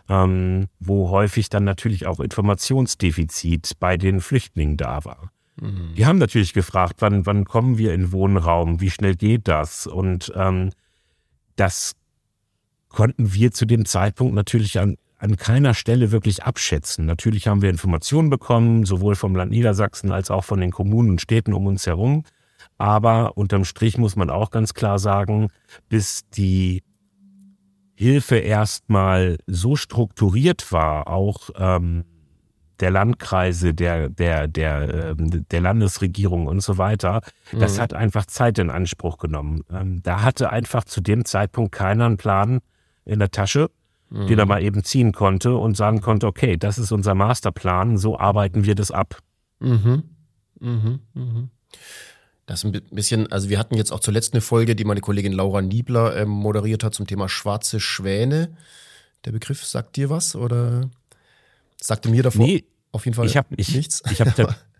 ähm, 0.08 0.66
wo 0.78 1.10
häufig 1.10 1.48
dann 1.48 1.64
natürlich 1.64 2.06
auch 2.06 2.20
Informationsdefizit 2.20 3.72
bei 3.78 3.96
den 3.96 4.20
Flüchtlingen 4.20 4.76
da 4.76 5.04
war. 5.04 5.30
Mhm. 5.60 5.94
Die 5.96 6.06
haben 6.06 6.18
natürlich 6.18 6.52
gefragt, 6.52 6.96
wann, 6.98 7.26
wann 7.26 7.44
kommen 7.44 7.78
wir 7.78 7.94
in 7.94 8.12
Wohnraum, 8.12 8.80
wie 8.80 8.90
schnell 8.90 9.14
geht 9.14 9.48
das? 9.48 9.86
Und 9.86 10.32
ähm, 10.34 10.70
das 11.56 11.94
konnten 12.88 13.34
wir 13.34 13.52
zu 13.52 13.66
dem 13.66 13.84
Zeitpunkt 13.84 14.34
natürlich 14.34 14.78
an, 14.78 14.96
an 15.20 15.36
keiner 15.36 15.74
Stelle 15.74 16.12
wirklich 16.12 16.44
abschätzen. 16.44 17.04
Natürlich 17.04 17.46
haben 17.46 17.60
wir 17.60 17.68
Informationen 17.68 18.30
bekommen, 18.30 18.86
sowohl 18.86 19.14
vom 19.14 19.36
Land 19.36 19.50
Niedersachsen 19.50 20.12
als 20.12 20.30
auch 20.30 20.44
von 20.44 20.60
den 20.60 20.70
Kommunen 20.70 21.10
und 21.10 21.20
Städten 21.20 21.52
um 21.52 21.66
uns 21.66 21.86
herum. 21.86 22.24
Aber 22.78 23.36
unterm 23.36 23.64
Strich 23.64 23.98
muss 23.98 24.16
man 24.16 24.30
auch 24.30 24.50
ganz 24.50 24.72
klar 24.72 24.98
sagen, 24.98 25.48
bis 25.90 26.28
die 26.30 26.82
Hilfe 27.94 28.36
erstmal 28.36 29.36
so 29.46 29.76
strukturiert 29.76 30.72
war, 30.72 31.06
auch 31.08 31.50
ähm, 31.54 32.04
der 32.80 32.90
Landkreise, 32.90 33.74
der, 33.74 34.08
der, 34.08 34.48
der, 34.48 35.10
ähm, 35.10 35.46
der 35.50 35.60
Landesregierung 35.60 36.46
und 36.46 36.60
so 36.60 36.78
weiter, 36.78 37.20
mhm. 37.52 37.60
das 37.60 37.78
hat 37.78 37.92
einfach 37.92 38.24
Zeit 38.24 38.58
in 38.58 38.70
Anspruch 38.70 39.18
genommen. 39.18 39.64
Ähm, 39.70 40.02
da 40.02 40.22
hatte 40.22 40.48
einfach 40.48 40.84
zu 40.84 41.02
dem 41.02 41.26
Zeitpunkt 41.26 41.72
keiner 41.72 42.06
einen 42.06 42.16
Plan 42.16 42.60
in 43.04 43.18
der 43.18 43.30
Tasche, 43.30 43.68
mhm. 44.10 44.26
den 44.26 44.38
er 44.38 44.46
mal 44.46 44.62
eben 44.62 44.84
ziehen 44.84 45.12
konnte 45.12 45.56
und 45.56 45.76
sagen 45.76 46.00
konnte, 46.00 46.26
okay, 46.26 46.56
das 46.56 46.78
ist 46.78 46.92
unser 46.92 47.14
Masterplan, 47.14 47.96
so 47.96 48.18
arbeiten 48.18 48.64
wir 48.64 48.74
das 48.74 48.90
ab. 48.90 49.18
Mhm. 49.60 50.04
Mhm. 50.58 51.00
Mhm. 51.14 51.50
Das 52.46 52.64
ist 52.64 52.74
ein 52.74 52.82
bisschen, 52.90 53.30
also 53.30 53.48
wir 53.48 53.58
hatten 53.58 53.76
jetzt 53.76 53.92
auch 53.92 54.00
zuletzt 54.00 54.34
eine 54.34 54.40
Folge, 54.40 54.74
die 54.74 54.84
meine 54.84 55.00
Kollegin 55.00 55.32
Laura 55.32 55.62
Niebler 55.62 56.16
ähm, 56.16 56.28
moderiert 56.28 56.82
hat 56.82 56.94
zum 56.94 57.06
Thema 57.06 57.28
schwarze 57.28 57.78
Schwäne. 57.78 58.56
Der 59.24 59.32
Begriff 59.32 59.64
sagt 59.64 59.96
dir 59.96 60.10
was 60.10 60.34
oder 60.34 60.90
sagte 61.80 62.08
mir 62.08 62.22
davor 62.22 62.44
nee, 62.44 62.64
auf 62.90 63.04
jeden 63.04 63.14
Fall 63.14 63.26
ich 63.26 63.36
hab, 63.36 63.46
ich, 63.56 63.74
nichts? 63.74 64.02
Ich 64.10 64.20
habe 64.20 64.32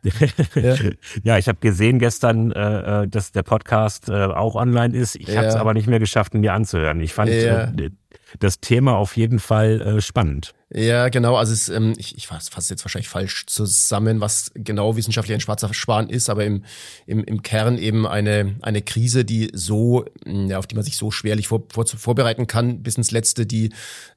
ja. 0.54 0.76
ja. 1.22 1.38
ich 1.38 1.46
habe 1.46 1.58
gesehen 1.60 1.99
gestern, 1.99 2.50
äh, 2.52 3.02
äh, 3.02 3.08
dass 3.08 3.32
der 3.32 3.42
Podcast 3.42 4.08
äh, 4.08 4.25
auch 4.25 4.54
online 4.56 4.96
ist. 4.96 5.14
Ich 5.14 5.28
ja. 5.28 5.37
habe 5.37 5.46
es 5.46 5.54
aber 5.54 5.75
nicht 5.75 5.87
mehr 5.87 6.00
geschafft, 6.00 6.34
ihn 6.34 6.40
mir 6.40 6.54
anzuhören. 6.54 7.00
Ich 7.00 7.12
fand 7.12 7.30
ja. 7.30 7.64
äh, 7.64 7.90
das 8.38 8.60
Thema 8.60 8.96
auf 8.96 9.16
jeden 9.16 9.38
Fall 9.38 9.80
äh, 9.80 10.00
spannend. 10.00 10.52
Ja, 10.73 11.09
genau. 11.09 11.35
Also 11.35 11.53
es, 11.53 11.69
ähm, 11.69 11.95
ich, 11.97 12.17
ich 12.17 12.29
fasse 12.29 12.73
jetzt 12.73 12.85
wahrscheinlich 12.85 13.09
falsch 13.09 13.47
zusammen, 13.47 14.21
was 14.21 14.53
genau 14.55 14.95
wissenschaftlich 14.95 15.35
ein 15.35 15.41
schwarzer 15.41 15.75
Schwan 15.75 16.09
ist, 16.09 16.31
aber 16.31 16.45
im, 16.45 16.65
im, 17.07 17.25
im 17.25 17.43
Kern 17.43 17.77
eben 17.77 18.07
eine, 18.07 18.55
eine 18.62 18.81
Krise, 18.81 19.25
die 19.25 19.50
so, 19.53 20.05
ja, 20.25 20.59
auf 20.59 20.69
die 20.69 20.77
man 20.77 20.85
sich 20.85 20.97
so 20.97 21.11
schwerlich 21.11 21.49
vor, 21.49 21.65
vor, 21.73 21.87
vorbereiten 21.87 22.47
kann, 22.47 22.85
bis 22.85 22.97
ins 22.97 23.11
Letzte, 23.11 23.47
die 23.47 23.71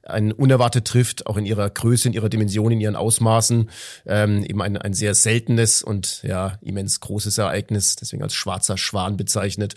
einen 0.04 0.30
unerwartet 0.30 0.84
trifft, 0.84 1.26
auch 1.26 1.36
in 1.36 1.44
ihrer 1.44 1.68
Größe, 1.68 2.06
in 2.06 2.14
ihrer 2.14 2.28
Dimension, 2.28 2.70
in 2.70 2.80
ihren 2.80 2.94
Ausmaßen. 2.94 3.68
Ähm, 4.06 4.44
eben 4.44 4.62
ein, 4.62 4.76
ein 4.76 4.94
sehr 4.94 5.16
seltenes 5.16 5.82
und 5.82 6.22
ja, 6.22 6.58
immens 6.60 7.00
großes 7.00 7.36
Ereignis, 7.36 7.96
deswegen 7.96 8.22
als 8.22 8.34
schwarzer 8.34 8.78
Schwan 8.78 9.16
bezeichnet. 9.16 9.74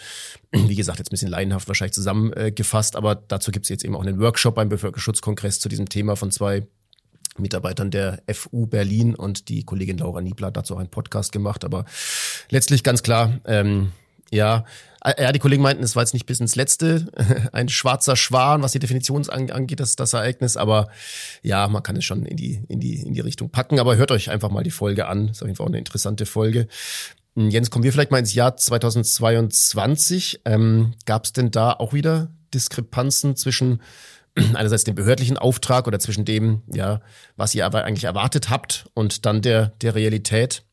Wie 0.52 0.76
gesagt, 0.76 1.00
jetzt 1.00 1.10
ein 1.10 1.12
bisschen 1.12 1.32
laienhaft 1.32 1.68
wahrscheinlich 1.68 1.94
zusammengefasst, 1.94 2.96
aber 2.96 3.16
dazu 3.16 3.52
gibt 3.52 3.66
es 3.66 3.70
jetzt 3.70 3.84
eben 3.84 3.96
auch 3.96 4.02
einen 4.02 4.20
Workshop 4.20 4.54
beim 4.54 4.70
Bevölkerungsschutzkongress 4.70 5.60
zu 5.60 5.70
diesem 5.70 5.90
Thema 5.90 6.16
von 6.16 6.30
zwei 6.30 6.67
Mitarbeitern 7.40 7.92
der 7.92 8.22
FU 8.32 8.68
Berlin 8.68 9.16
und 9.16 9.50
die 9.50 9.64
Kollegin 9.64 9.98
Laura 9.98 10.22
Niebler 10.22 10.48
hat 10.48 10.58
dazu 10.58 10.76
auch 10.76 10.80
einen 10.80 10.90
Podcast 10.90 11.32
gemacht. 11.32 11.64
Aber 11.66 11.86
letztlich 12.50 12.84
ganz 12.84 13.04
klar, 13.04 13.40
ähm, 13.46 13.92
ja, 14.32 14.66
äh, 15.04 15.24
ja, 15.24 15.32
die 15.32 15.40
Kollegen 15.40 15.64
meinten, 15.64 15.84
es 15.84 15.96
war 15.96 16.04
jetzt 16.04 16.14
nicht 16.14 16.26
bis 16.26 16.40
ins 16.40 16.56
Letzte 16.56 17.08
ein 17.54 17.70
schwarzer 17.70 18.16
Schwan, 18.16 18.62
was 18.62 18.74
die 18.74 18.80
Definition 18.80 19.28
angeht, 19.30 19.80
das, 19.80 19.96
das 19.96 20.14
Ereignis. 20.14 20.58
Aber 20.58 20.90
ja, 21.44 21.68
man 21.68 21.84
kann 21.84 21.96
es 21.96 22.06
schon 22.06 22.26
in 22.26 22.38
die, 22.38 22.62
in, 22.68 22.80
die, 22.80 23.02
in 23.02 23.14
die 23.14 23.22
Richtung 23.22 23.50
packen. 23.50 23.80
Aber 23.80 23.96
hört 23.96 24.12
euch 24.12 24.30
einfach 24.30 24.50
mal 24.50 24.64
die 24.64 24.72
Folge 24.72 25.08
an. 25.08 25.30
Ist 25.30 25.42
auf 25.42 25.48
jeden 25.48 25.56
Fall 25.56 25.66
auch 25.66 25.70
eine 25.70 25.80
interessante 25.80 26.26
Folge. 26.26 26.68
Hm, 27.36 27.50
Jens, 27.50 27.70
kommen 27.70 27.84
wir 27.84 27.94
vielleicht 27.94 28.12
mal 28.12 28.20
ins 28.20 28.34
Jahr 28.34 28.58
2022. 28.58 30.42
Ähm, 30.46 30.94
Gab 31.06 31.26
es 31.26 31.34
denn 31.34 31.52
da 31.52 31.72
auch 31.72 31.94
wieder 31.94 32.32
Diskrepanzen 32.54 33.36
zwischen 33.36 33.82
einerseits 34.54 34.84
den 34.84 34.96
behördlichen 34.96 35.38
Auftrag 35.38 35.88
oder 35.88 36.00
zwischen 36.00 36.26
dem, 36.26 36.62
ja, 36.74 37.02
was 37.36 37.56
ihr 37.56 37.66
aber 37.66 37.84
eigentlich 37.84 38.06
erwartet 38.06 38.50
habt 38.50 38.90
und 38.94 39.26
dann 39.26 39.42
der, 39.42 39.68
der 39.82 39.96
Realität? 39.96 40.64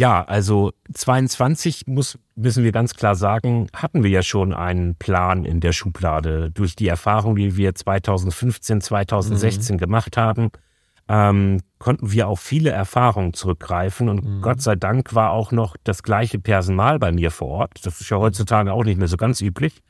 Ja, 0.00 0.24
also 0.24 0.72
22 0.94 1.86
muss, 1.86 2.18
müssen 2.34 2.64
wir 2.64 2.72
ganz 2.72 2.94
klar 2.94 3.14
sagen, 3.14 3.66
hatten 3.76 4.02
wir 4.02 4.08
ja 4.08 4.22
schon 4.22 4.54
einen 4.54 4.94
Plan 4.94 5.44
in 5.44 5.60
der 5.60 5.72
Schublade. 5.72 6.50
Durch 6.50 6.74
die 6.74 6.88
Erfahrung, 6.88 7.36
die 7.36 7.58
wir 7.58 7.74
2015, 7.74 8.80
2016 8.80 9.76
mhm. 9.76 9.78
gemacht 9.78 10.16
haben, 10.16 10.52
ähm, 11.06 11.60
konnten 11.78 12.12
wir 12.12 12.28
auf 12.28 12.40
viele 12.40 12.70
Erfahrungen 12.70 13.34
zurückgreifen. 13.34 14.08
Und 14.08 14.24
mhm. 14.24 14.40
Gott 14.40 14.62
sei 14.62 14.74
Dank 14.74 15.14
war 15.14 15.32
auch 15.32 15.52
noch 15.52 15.76
das 15.84 16.02
gleiche 16.02 16.38
Personal 16.38 16.98
bei 16.98 17.12
mir 17.12 17.30
vor 17.30 17.48
Ort. 17.48 17.84
Das 17.84 18.00
ist 18.00 18.08
ja 18.08 18.16
heutzutage 18.16 18.72
auch 18.72 18.84
nicht 18.84 18.96
mehr 18.96 19.08
so 19.08 19.18
ganz 19.18 19.42
üblich. 19.42 19.82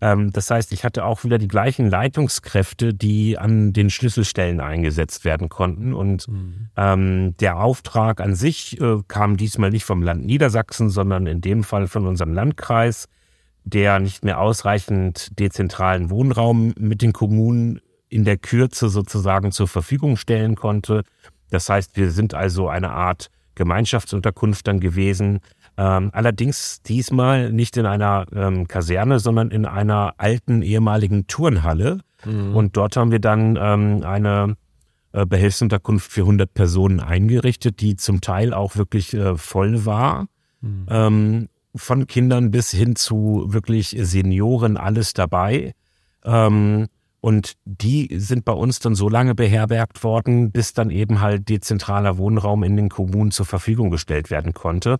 Ähm, 0.00 0.32
das 0.32 0.50
heißt, 0.50 0.72
ich 0.72 0.84
hatte 0.84 1.04
auch 1.04 1.24
wieder 1.24 1.38
die 1.38 1.48
gleichen 1.48 1.88
Leitungskräfte, 1.88 2.94
die 2.94 3.38
an 3.38 3.72
den 3.72 3.90
Schlüsselstellen 3.90 4.60
eingesetzt 4.60 5.24
werden 5.24 5.48
konnten. 5.48 5.92
Und 5.92 6.28
mhm. 6.28 6.68
ähm, 6.76 7.36
der 7.38 7.58
Auftrag 7.58 8.20
an 8.20 8.34
sich 8.34 8.80
äh, 8.80 8.98
kam 9.08 9.36
diesmal 9.36 9.70
nicht 9.70 9.84
vom 9.84 10.02
Land 10.02 10.24
Niedersachsen, 10.24 10.90
sondern 10.90 11.26
in 11.26 11.40
dem 11.40 11.64
Fall 11.64 11.86
von 11.86 12.06
unserem 12.06 12.32
Landkreis, 12.32 13.08
der 13.64 13.98
nicht 13.98 14.24
mehr 14.24 14.40
ausreichend 14.40 15.38
dezentralen 15.38 16.10
Wohnraum 16.10 16.72
mit 16.78 17.02
den 17.02 17.12
Kommunen 17.12 17.80
in 18.08 18.24
der 18.24 18.38
Kürze 18.38 18.88
sozusagen 18.88 19.52
zur 19.52 19.68
Verfügung 19.68 20.16
stellen 20.16 20.56
konnte. 20.56 21.04
Das 21.50 21.68
heißt, 21.68 21.96
wir 21.96 22.10
sind 22.10 22.34
also 22.34 22.68
eine 22.68 22.90
Art 22.90 23.30
Gemeinschaftsunterkunft 23.54 24.66
dann 24.66 24.80
gewesen, 24.80 25.40
ähm, 25.80 26.10
allerdings 26.12 26.82
diesmal 26.82 27.50
nicht 27.50 27.78
in 27.78 27.86
einer 27.86 28.26
ähm, 28.34 28.68
Kaserne, 28.68 29.18
sondern 29.18 29.50
in 29.50 29.64
einer 29.64 30.12
alten 30.18 30.60
ehemaligen 30.60 31.26
Turnhalle. 31.26 32.00
Mhm. 32.26 32.54
Und 32.54 32.76
dort 32.76 32.98
haben 32.98 33.10
wir 33.12 33.18
dann 33.18 33.56
ähm, 33.58 34.02
eine 34.04 34.56
äh, 35.12 35.24
Behelfsunterkunft 35.24 36.12
für 36.12 36.20
100 36.20 36.52
Personen 36.52 37.00
eingerichtet, 37.00 37.80
die 37.80 37.96
zum 37.96 38.20
Teil 38.20 38.52
auch 38.52 38.76
wirklich 38.76 39.14
äh, 39.14 39.38
voll 39.38 39.86
war. 39.86 40.26
Mhm. 40.60 40.86
Ähm, 40.90 41.48
von 41.74 42.06
Kindern 42.06 42.50
bis 42.50 42.72
hin 42.72 42.94
zu 42.94 43.46
wirklich 43.48 43.96
Senioren, 43.98 44.76
alles 44.76 45.14
dabei. 45.14 45.72
Ähm, 46.26 46.88
und 47.22 47.54
die 47.64 48.10
sind 48.18 48.44
bei 48.44 48.52
uns 48.52 48.80
dann 48.80 48.94
so 48.94 49.08
lange 49.08 49.34
beherbergt 49.34 50.04
worden, 50.04 50.52
bis 50.52 50.74
dann 50.74 50.90
eben 50.90 51.22
halt 51.22 51.48
dezentraler 51.48 52.18
Wohnraum 52.18 52.64
in 52.64 52.76
den 52.76 52.90
Kommunen 52.90 53.30
zur 53.30 53.46
Verfügung 53.46 53.90
gestellt 53.90 54.30
werden 54.30 54.52
konnte. 54.52 54.98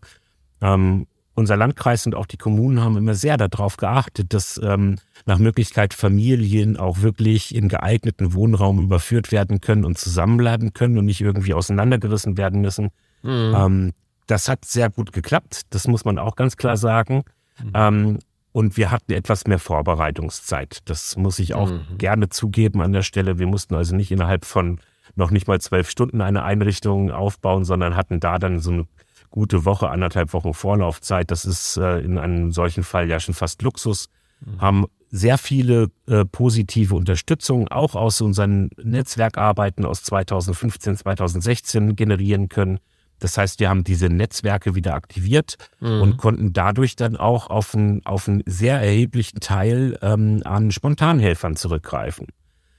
Ähm, 0.61 1.07
unser 1.35 1.57
Landkreis 1.57 2.07
und 2.07 2.15
auch 2.15 2.27
die 2.27 2.37
Kommunen 2.37 2.81
haben 2.81 2.97
immer 2.97 3.15
sehr 3.15 3.37
darauf 3.37 3.77
geachtet, 3.77 4.35
dass 4.35 4.61
ähm, 4.63 4.97
nach 5.27 5.39
Möglichkeit 5.39 5.95
Familien 5.95 6.77
auch 6.77 7.03
wirklich 7.03 7.55
in 7.55 7.69
geeigneten 7.69 8.35
Wohnraum 8.35 8.83
überführt 8.83 9.33
werden 9.33 9.61
können 9.61 9.85
und 9.85 9.97
zusammenbleiben 9.97 10.73
können 10.73 10.99
und 10.99 11.07
nicht 11.07 11.21
irgendwie 11.21 11.55
auseinandergerissen 11.55 12.37
werden 12.37 12.61
müssen. 12.61 12.91
Mhm. 13.23 13.55
Ähm, 13.57 13.93
das 14.27 14.49
hat 14.49 14.65
sehr 14.65 14.91
gut 14.91 15.13
geklappt, 15.13 15.63
das 15.71 15.89
muss 15.89 16.05
man 16.05 16.19
auch 16.19 16.37
ganz 16.37 16.57
klar 16.57 16.77
sagen. 16.77 17.23
Mhm. 17.63 17.73
Ähm, 17.75 18.19
und 18.53 18.77
wir 18.77 18.91
hatten 18.91 19.13
etwas 19.13 19.47
mehr 19.47 19.61
Vorbereitungszeit. 19.61 20.79
Das 20.87 21.17
muss 21.17 21.39
ich 21.39 21.55
auch 21.55 21.71
mhm. 21.71 21.99
gerne 21.99 22.29
zugeben 22.31 22.83
an 22.83 22.93
der 22.93 23.03
Stelle. 23.03 23.39
Wir 23.39 23.47
mussten 23.47 23.77
also 23.77 23.95
nicht 23.95 24.11
innerhalb 24.11 24.45
von 24.45 24.81
noch 25.15 25.31
nicht 25.31 25.47
mal 25.47 25.61
zwölf 25.61 25.89
Stunden 25.89 26.21
eine 26.21 26.43
Einrichtung 26.43 27.11
aufbauen, 27.11 27.65
sondern 27.65 27.97
hatten 27.97 28.21
da 28.21 28.39
dann 28.39 28.59
so 28.59 28.73
eine 28.73 28.87
gute 29.31 29.65
Woche, 29.65 29.91
anderthalb 29.91 30.33
Wochen 30.33 30.55
Vorlaufzeit. 30.55 31.31
Das 31.31 31.45
ist 31.45 31.77
äh, 31.77 32.01
in 32.01 32.19
einem 32.19 32.53
solchen 32.53 32.83
Fall 32.83 33.09
ja 33.09 33.21
schon 33.21 33.35
fast 33.35 33.63
Luxus. 33.63 34.09
Mhm. 34.41 34.61
Haben 34.61 34.87
sehr 35.11 35.39
viele 35.39 35.91
äh, 36.07 36.25
positive 36.25 36.95
Unterstützung 36.95 37.69
auch 37.69 37.95
aus 37.95 38.21
unseren 38.21 38.71
Netzwerkarbeiten 38.83 39.85
aus 39.85 40.03
2015, 40.05 40.97
2016 40.97 41.97
generieren 41.97 42.49
können. 42.49 42.79
Das 43.19 43.37
heißt, 43.37 43.61
wir 43.61 43.69
haben 43.69 43.85
diese 43.85 44.09
Netzwerke 44.09 44.75
wieder 44.75 44.95
aktiviert 44.95 45.57
mhm. 45.81 46.01
und 46.01 46.17
konnten 46.17 46.53
dadurch 46.53 46.97
dann 46.97 47.17
auch 47.17 47.51
auf 47.51 47.75
einen, 47.75 48.05
auf 48.07 48.29
einen 48.29 48.43
sehr 48.47 48.81
erheblichen 48.81 49.41
Teil 49.41 49.99
ähm, 50.01 50.43
an 50.45 50.71
Spontanhelfern 50.71 51.57
zurückgreifen. 51.57 52.29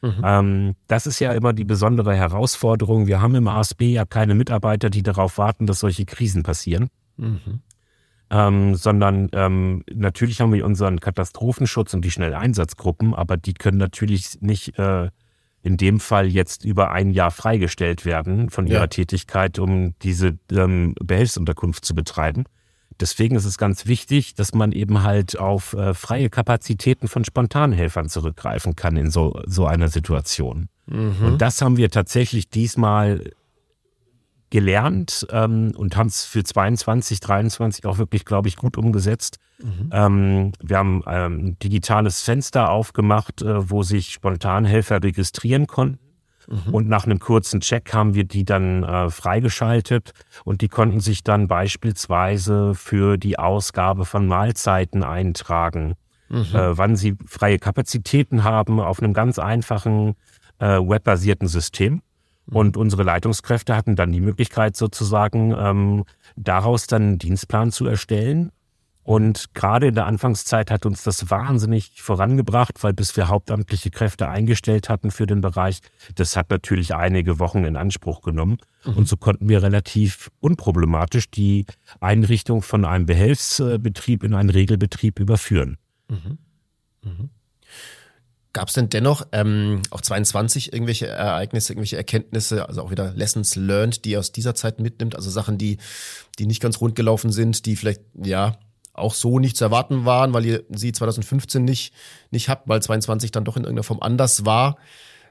Mhm. 0.01 0.21
Ähm, 0.23 0.75
das 0.87 1.05
ist 1.07 1.19
ja 1.19 1.31
immer 1.31 1.53
die 1.53 1.63
besondere 1.63 2.15
Herausforderung. 2.15 3.07
Wir 3.07 3.21
haben 3.21 3.35
im 3.35 3.47
ASB 3.47 3.83
ja 3.83 4.05
keine 4.05 4.35
Mitarbeiter, 4.35 4.89
die 4.89 5.03
darauf 5.03 5.37
warten, 5.37 5.67
dass 5.67 5.79
solche 5.79 6.05
Krisen 6.05 6.43
passieren. 6.43 6.89
Mhm. 7.17 7.61
Ähm, 8.31 8.75
sondern 8.75 9.29
ähm, 9.33 9.83
natürlich 9.93 10.39
haben 10.39 10.53
wir 10.53 10.65
unseren 10.65 10.99
Katastrophenschutz 10.99 11.93
und 11.93 12.03
die 12.05 12.11
Schnelleinsatzgruppen, 12.11 13.13
aber 13.13 13.35
die 13.35 13.53
können 13.53 13.77
natürlich 13.77 14.41
nicht 14.41 14.79
äh, 14.79 15.09
in 15.63 15.77
dem 15.77 15.99
Fall 15.99 16.27
jetzt 16.27 16.65
über 16.65 16.91
ein 16.91 17.11
Jahr 17.11 17.29
freigestellt 17.29 18.05
werden 18.05 18.49
von 18.49 18.67
ihrer 18.67 18.81
ja. 18.81 18.87
Tätigkeit, 18.87 19.59
um 19.59 19.95
diese 20.01 20.39
ähm, 20.51 20.95
Behelfsunterkunft 21.03 21.85
zu 21.85 21.93
betreiben. 21.93 22.45
Deswegen 23.01 23.35
ist 23.35 23.45
es 23.45 23.57
ganz 23.57 23.85
wichtig, 23.85 24.35
dass 24.35 24.53
man 24.53 24.71
eben 24.71 25.03
halt 25.03 25.37
auf 25.37 25.73
äh, 25.73 25.93
freie 25.93 26.29
Kapazitäten 26.29 27.07
von 27.07 27.25
Spontanhelfern 27.25 28.09
zurückgreifen 28.09 28.75
kann 28.75 28.95
in 28.95 29.09
so, 29.09 29.41
so 29.45 29.65
einer 29.65 29.89
Situation. 29.89 30.69
Mhm. 30.85 31.15
Und 31.25 31.41
das 31.41 31.61
haben 31.61 31.77
wir 31.77 31.89
tatsächlich 31.89 32.49
diesmal 32.49 33.31
gelernt 34.51 35.25
ähm, 35.31 35.71
und 35.75 35.95
haben 35.95 36.07
es 36.07 36.25
für 36.25 36.43
22, 36.43 37.19
23 37.21 37.85
auch 37.85 37.97
wirklich, 37.97 38.25
glaube 38.25 38.49
ich, 38.49 38.57
gut 38.57 38.77
umgesetzt. 38.77 39.37
Mhm. 39.63 39.89
Ähm, 39.91 40.51
wir 40.61 40.77
haben 40.77 41.03
ähm, 41.07 41.45
ein 41.45 41.59
digitales 41.59 42.21
Fenster 42.21 42.69
aufgemacht, 42.69 43.41
äh, 43.41 43.69
wo 43.69 43.83
sich 43.83 44.11
Spontanhelfer 44.11 45.01
registrieren 45.01 45.67
konnten. 45.67 46.10
Mhm. 46.47 46.73
Und 46.73 46.89
nach 46.89 47.05
einem 47.05 47.19
kurzen 47.19 47.61
Check 47.61 47.93
haben 47.93 48.13
wir 48.13 48.23
die 48.23 48.45
dann 48.45 48.83
äh, 48.83 49.09
freigeschaltet 49.09 50.11
und 50.43 50.61
die 50.61 50.67
konnten 50.67 50.99
sich 50.99 51.23
dann 51.23 51.47
beispielsweise 51.47 52.73
für 52.75 53.17
die 53.17 53.37
Ausgabe 53.37 54.05
von 54.05 54.27
Mahlzeiten 54.27 55.03
eintragen, 55.03 55.95
mhm. 56.29 56.45
äh, 56.53 56.77
wann 56.77 56.95
sie 56.95 57.15
freie 57.25 57.59
Kapazitäten 57.59 58.43
haben 58.43 58.79
auf 58.79 59.01
einem 59.01 59.13
ganz 59.13 59.39
einfachen 59.39 60.15
äh, 60.59 60.79
webbasierten 60.79 61.47
System. 61.47 62.01
Mhm. 62.45 62.55
Und 62.55 62.77
unsere 62.77 63.03
Leitungskräfte 63.03 63.75
hatten 63.75 63.95
dann 63.95 64.11
die 64.11 64.21
Möglichkeit 64.21 64.75
sozusagen 64.75 65.53
ähm, 65.57 66.05
daraus 66.35 66.87
dann 66.87 67.01
einen 67.01 67.19
Dienstplan 67.19 67.71
zu 67.71 67.85
erstellen 67.85 68.51
und 69.03 69.55
gerade 69.55 69.87
in 69.87 69.95
der 69.95 70.05
Anfangszeit 70.05 70.69
hat 70.69 70.85
uns 70.85 71.03
das 71.03 71.31
wahnsinnig 71.31 72.01
vorangebracht, 72.01 72.83
weil 72.83 72.93
bis 72.93 73.17
wir 73.17 73.29
hauptamtliche 73.29 73.89
Kräfte 73.89 74.29
eingestellt 74.29 74.89
hatten 74.89 75.09
für 75.09 75.25
den 75.25 75.41
Bereich, 75.41 75.79
das 76.15 76.35
hat 76.35 76.51
natürlich 76.51 76.93
einige 76.93 77.39
Wochen 77.39 77.65
in 77.65 77.77
Anspruch 77.77 78.21
genommen. 78.21 78.57
Mhm. 78.85 78.93
Und 78.97 79.07
so 79.07 79.17
konnten 79.17 79.49
wir 79.49 79.63
relativ 79.63 80.29
unproblematisch 80.39 81.31
die 81.31 81.65
Einrichtung 81.99 82.61
von 82.61 82.85
einem 82.85 83.07
Behelfsbetrieb 83.07 84.23
in 84.23 84.35
einen 84.35 84.51
Regelbetrieb 84.51 85.19
überführen. 85.19 85.77
Mhm. 86.07 86.37
Mhm. 87.03 87.29
Gab 88.53 88.67
es 88.67 88.75
denn 88.75 88.89
dennoch 88.89 89.25
ähm, 89.31 89.81
auch 89.91 90.01
22 90.01 90.73
irgendwelche 90.73 91.07
Ereignisse, 91.07 91.71
irgendwelche 91.71 91.97
Erkenntnisse, 91.97 92.67
also 92.67 92.83
auch 92.83 92.91
wieder 92.91 93.13
Lessons 93.13 93.55
learned, 93.55 94.05
die 94.05 94.11
ihr 94.11 94.19
aus 94.19 94.31
dieser 94.31 94.53
Zeit 94.53 94.79
mitnimmt, 94.79 95.15
also 95.15 95.29
Sachen, 95.29 95.57
die, 95.57 95.77
die 96.37 96.45
nicht 96.45 96.61
ganz 96.61 96.81
rund 96.81 96.95
gelaufen 96.95 97.31
sind, 97.31 97.65
die 97.65 97.77
vielleicht, 97.77 98.01
ja, 98.13 98.57
auch 99.01 99.13
so 99.13 99.39
nicht 99.39 99.57
zu 99.57 99.65
erwarten 99.65 100.05
waren, 100.05 100.33
weil 100.33 100.45
ihr 100.45 100.63
sie 100.69 100.91
2015 100.91 101.63
nicht, 101.63 101.93
nicht 102.31 102.49
habt, 102.49 102.67
weil 102.67 102.81
22 102.81 103.31
dann 103.31 103.45
doch 103.45 103.57
in 103.57 103.63
irgendeiner 103.63 103.83
Form 103.83 103.99
anders 104.01 104.45
war 104.45 104.77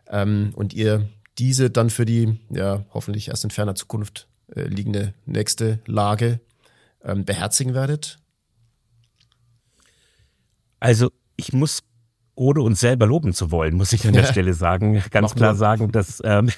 ähm, 0.08 0.52
und 0.54 0.74
ihr 0.74 1.08
diese 1.38 1.70
dann 1.70 1.90
für 1.90 2.04
die 2.04 2.38
ja 2.50 2.84
hoffentlich 2.92 3.28
erst 3.28 3.44
in 3.44 3.50
ferner 3.50 3.74
Zukunft 3.74 4.28
äh, 4.54 4.62
liegende 4.64 5.14
nächste 5.26 5.80
Lage 5.86 6.40
ähm, 7.04 7.24
beherzigen 7.24 7.74
werdet? 7.74 8.18
Also 10.80 11.10
ich 11.36 11.52
muss 11.52 11.82
ohne 12.34 12.62
uns 12.62 12.80
selber 12.80 13.06
loben 13.06 13.34
zu 13.34 13.50
wollen, 13.50 13.74
muss 13.74 13.92
ich 13.92 14.06
an 14.06 14.14
der 14.14 14.24
Stelle 14.32 14.54
sagen, 14.54 15.02
ganz 15.10 15.30
Mach 15.30 15.36
klar 15.36 15.52
nur. 15.52 15.58
sagen, 15.58 15.92
dass 15.92 16.22
ähm, 16.24 16.50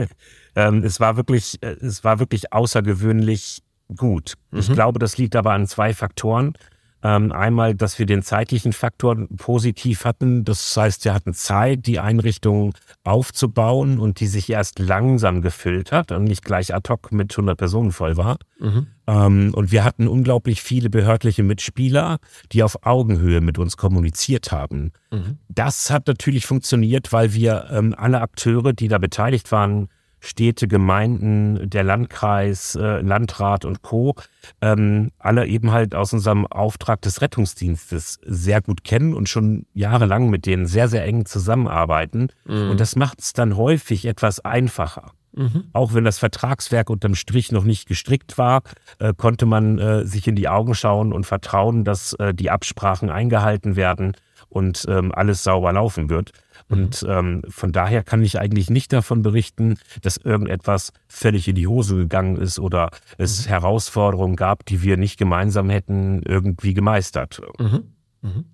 ähm, 0.56 0.82
es 0.82 1.00
war 1.00 1.16
wirklich, 1.16 1.62
äh, 1.62 1.76
es 1.80 2.04
war 2.04 2.18
wirklich 2.18 2.52
außergewöhnlich 2.52 3.62
gut. 3.96 4.34
Mhm. 4.50 4.58
Ich 4.60 4.72
glaube, 4.72 4.98
das 4.98 5.18
liegt 5.18 5.36
aber 5.36 5.52
an 5.52 5.66
zwei 5.66 5.94
Faktoren. 5.94 6.54
Ähm, 7.00 7.30
einmal, 7.30 7.76
dass 7.76 8.00
wir 8.00 8.06
den 8.06 8.22
zeitlichen 8.22 8.72
Faktor 8.72 9.16
positiv 9.36 10.04
hatten. 10.04 10.44
Das 10.44 10.76
heißt, 10.76 11.04
wir 11.04 11.14
hatten 11.14 11.32
Zeit, 11.32 11.86
die 11.86 12.00
Einrichtung 12.00 12.74
aufzubauen 13.04 14.00
und 14.00 14.18
die 14.18 14.26
sich 14.26 14.50
erst 14.50 14.80
langsam 14.80 15.40
gefüllt 15.40 15.92
hat 15.92 16.10
und 16.10 16.24
nicht 16.24 16.44
gleich 16.44 16.74
ad 16.74 16.90
hoc 16.90 17.12
mit 17.12 17.32
100 17.32 17.56
Personen 17.56 17.92
voll 17.92 18.16
war. 18.16 18.38
Mhm. 18.58 18.88
Ähm, 19.06 19.54
und 19.54 19.70
wir 19.70 19.84
hatten 19.84 20.08
unglaublich 20.08 20.60
viele 20.60 20.90
behördliche 20.90 21.44
Mitspieler, 21.44 22.18
die 22.50 22.64
auf 22.64 22.84
Augenhöhe 22.84 23.40
mit 23.40 23.58
uns 23.58 23.76
kommuniziert 23.76 24.50
haben. 24.50 24.90
Mhm. 25.12 25.38
Das 25.48 25.90
hat 25.90 26.08
natürlich 26.08 26.46
funktioniert, 26.46 27.12
weil 27.12 27.32
wir 27.32 27.68
ähm, 27.70 27.94
alle 27.96 28.20
Akteure, 28.20 28.72
die 28.72 28.88
da 28.88 28.98
beteiligt 28.98 29.52
waren, 29.52 29.88
Städte, 30.20 30.68
Gemeinden, 30.68 31.68
der 31.70 31.84
Landkreis, 31.84 32.74
äh, 32.74 33.00
Landrat 33.00 33.64
und 33.64 33.82
Co. 33.82 34.14
Ähm, 34.60 35.10
alle 35.18 35.46
eben 35.46 35.72
halt 35.72 35.94
aus 35.94 36.12
unserem 36.12 36.46
Auftrag 36.46 37.02
des 37.02 37.20
Rettungsdienstes 37.20 38.18
sehr 38.24 38.60
gut 38.60 38.84
kennen 38.84 39.14
und 39.14 39.28
schon 39.28 39.66
jahrelang 39.74 40.30
mit 40.30 40.46
denen 40.46 40.66
sehr, 40.66 40.88
sehr 40.88 41.04
eng 41.04 41.26
zusammenarbeiten. 41.26 42.28
Mhm. 42.46 42.70
Und 42.70 42.80
das 42.80 42.96
macht 42.96 43.20
es 43.20 43.32
dann 43.32 43.56
häufig 43.56 44.06
etwas 44.06 44.40
einfacher. 44.40 45.12
Mhm. 45.38 45.64
Auch 45.72 45.94
wenn 45.94 46.04
das 46.04 46.18
Vertragswerk 46.18 46.90
unterm 46.90 47.14
Strich 47.14 47.52
noch 47.52 47.64
nicht 47.64 47.86
gestrickt 47.86 48.38
war, 48.38 48.62
äh, 48.98 49.14
konnte 49.16 49.46
man 49.46 49.78
äh, 49.78 50.04
sich 50.04 50.26
in 50.26 50.34
die 50.34 50.48
Augen 50.48 50.74
schauen 50.74 51.12
und 51.12 51.26
vertrauen, 51.26 51.84
dass 51.84 52.14
äh, 52.14 52.34
die 52.34 52.50
Absprachen 52.50 53.10
eingehalten 53.10 53.76
werden 53.76 54.16
und 54.48 54.84
ähm, 54.88 55.12
alles 55.14 55.42
sauber 55.42 55.72
laufen 55.72 56.08
wird. 56.08 56.32
Und 56.68 57.02
mhm. 57.02 57.10
ähm, 57.10 57.42
von 57.48 57.72
daher 57.72 58.02
kann 58.02 58.22
ich 58.22 58.38
eigentlich 58.38 58.68
nicht 58.68 58.92
davon 58.92 59.22
berichten, 59.22 59.78
dass 60.02 60.18
irgendetwas 60.18 60.92
völlig 61.08 61.48
in 61.48 61.54
die 61.54 61.66
Hose 61.66 61.96
gegangen 61.96 62.36
ist 62.36 62.58
oder 62.58 62.90
es 63.16 63.46
mhm. 63.46 63.50
Herausforderungen 63.50 64.36
gab, 64.36 64.66
die 64.66 64.82
wir 64.82 64.96
nicht 64.96 65.18
gemeinsam 65.18 65.70
hätten 65.70 66.22
irgendwie 66.22 66.74
gemeistert. 66.74 67.40
Mhm. 67.58 67.94
Mhm. 68.22 68.44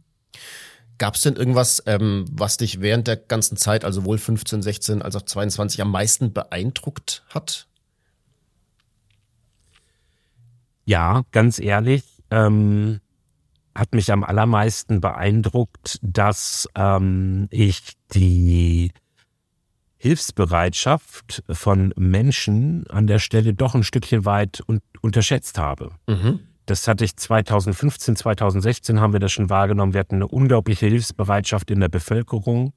Gab 0.99 1.17
es 1.17 1.23
denn 1.23 1.35
irgendwas, 1.35 1.83
ähm, 1.87 2.25
was 2.31 2.57
dich 2.57 2.81
während 2.81 3.09
der 3.09 3.17
ganzen 3.17 3.57
Zeit, 3.57 3.85
also 3.85 4.05
wohl 4.05 4.19
15, 4.19 4.63
16 4.63 5.03
als 5.03 5.17
auch 5.17 5.23
22, 5.23 5.83
am 5.83 5.91
meisten 5.91 6.33
beeindruckt 6.33 7.25
hat? 7.31 7.67
Ja, 10.85 11.23
ganz 11.33 11.59
ehrlich. 11.59 12.05
Ähm, 12.31 13.01
hat 13.75 13.95
mich 13.95 14.13
am 14.13 14.25
allermeisten 14.25 15.01
beeindruckt, 15.01 15.99
dass 16.03 16.69
ähm, 16.77 17.49
ich 17.51 17.95
die 18.15 18.93
Hilfsbereitschaft 19.97 21.43
von 21.51 21.93
Menschen 21.97 22.87
an 22.89 23.07
der 23.07 23.19
Stelle 23.19 23.55
doch 23.55 23.75
ein 23.75 23.85
Stückchen 23.85 24.25
weit 24.25 24.63
un 24.69 24.81
unterschätzt 25.01 25.59
habe. 25.59 25.93
Mhm. 26.07 26.41
Das 26.67 26.89
hatte 26.89 27.05
ich 27.05 27.17
2015, 27.17 28.17
2016 28.17 29.01
haben 29.01 29.13
wir 29.13 29.21
das 29.21 29.33
schon 29.33 29.51
wahrgenommen. 29.51 29.93
Wir 29.93 30.01
hatten 30.01 30.17
eine 30.17 30.29
unglaubliche 30.29 30.87
Hilfsbereitschaft 30.87 31.71
in 31.71 31.81
der 31.81 31.89
Bevölkerung. 31.91 32.73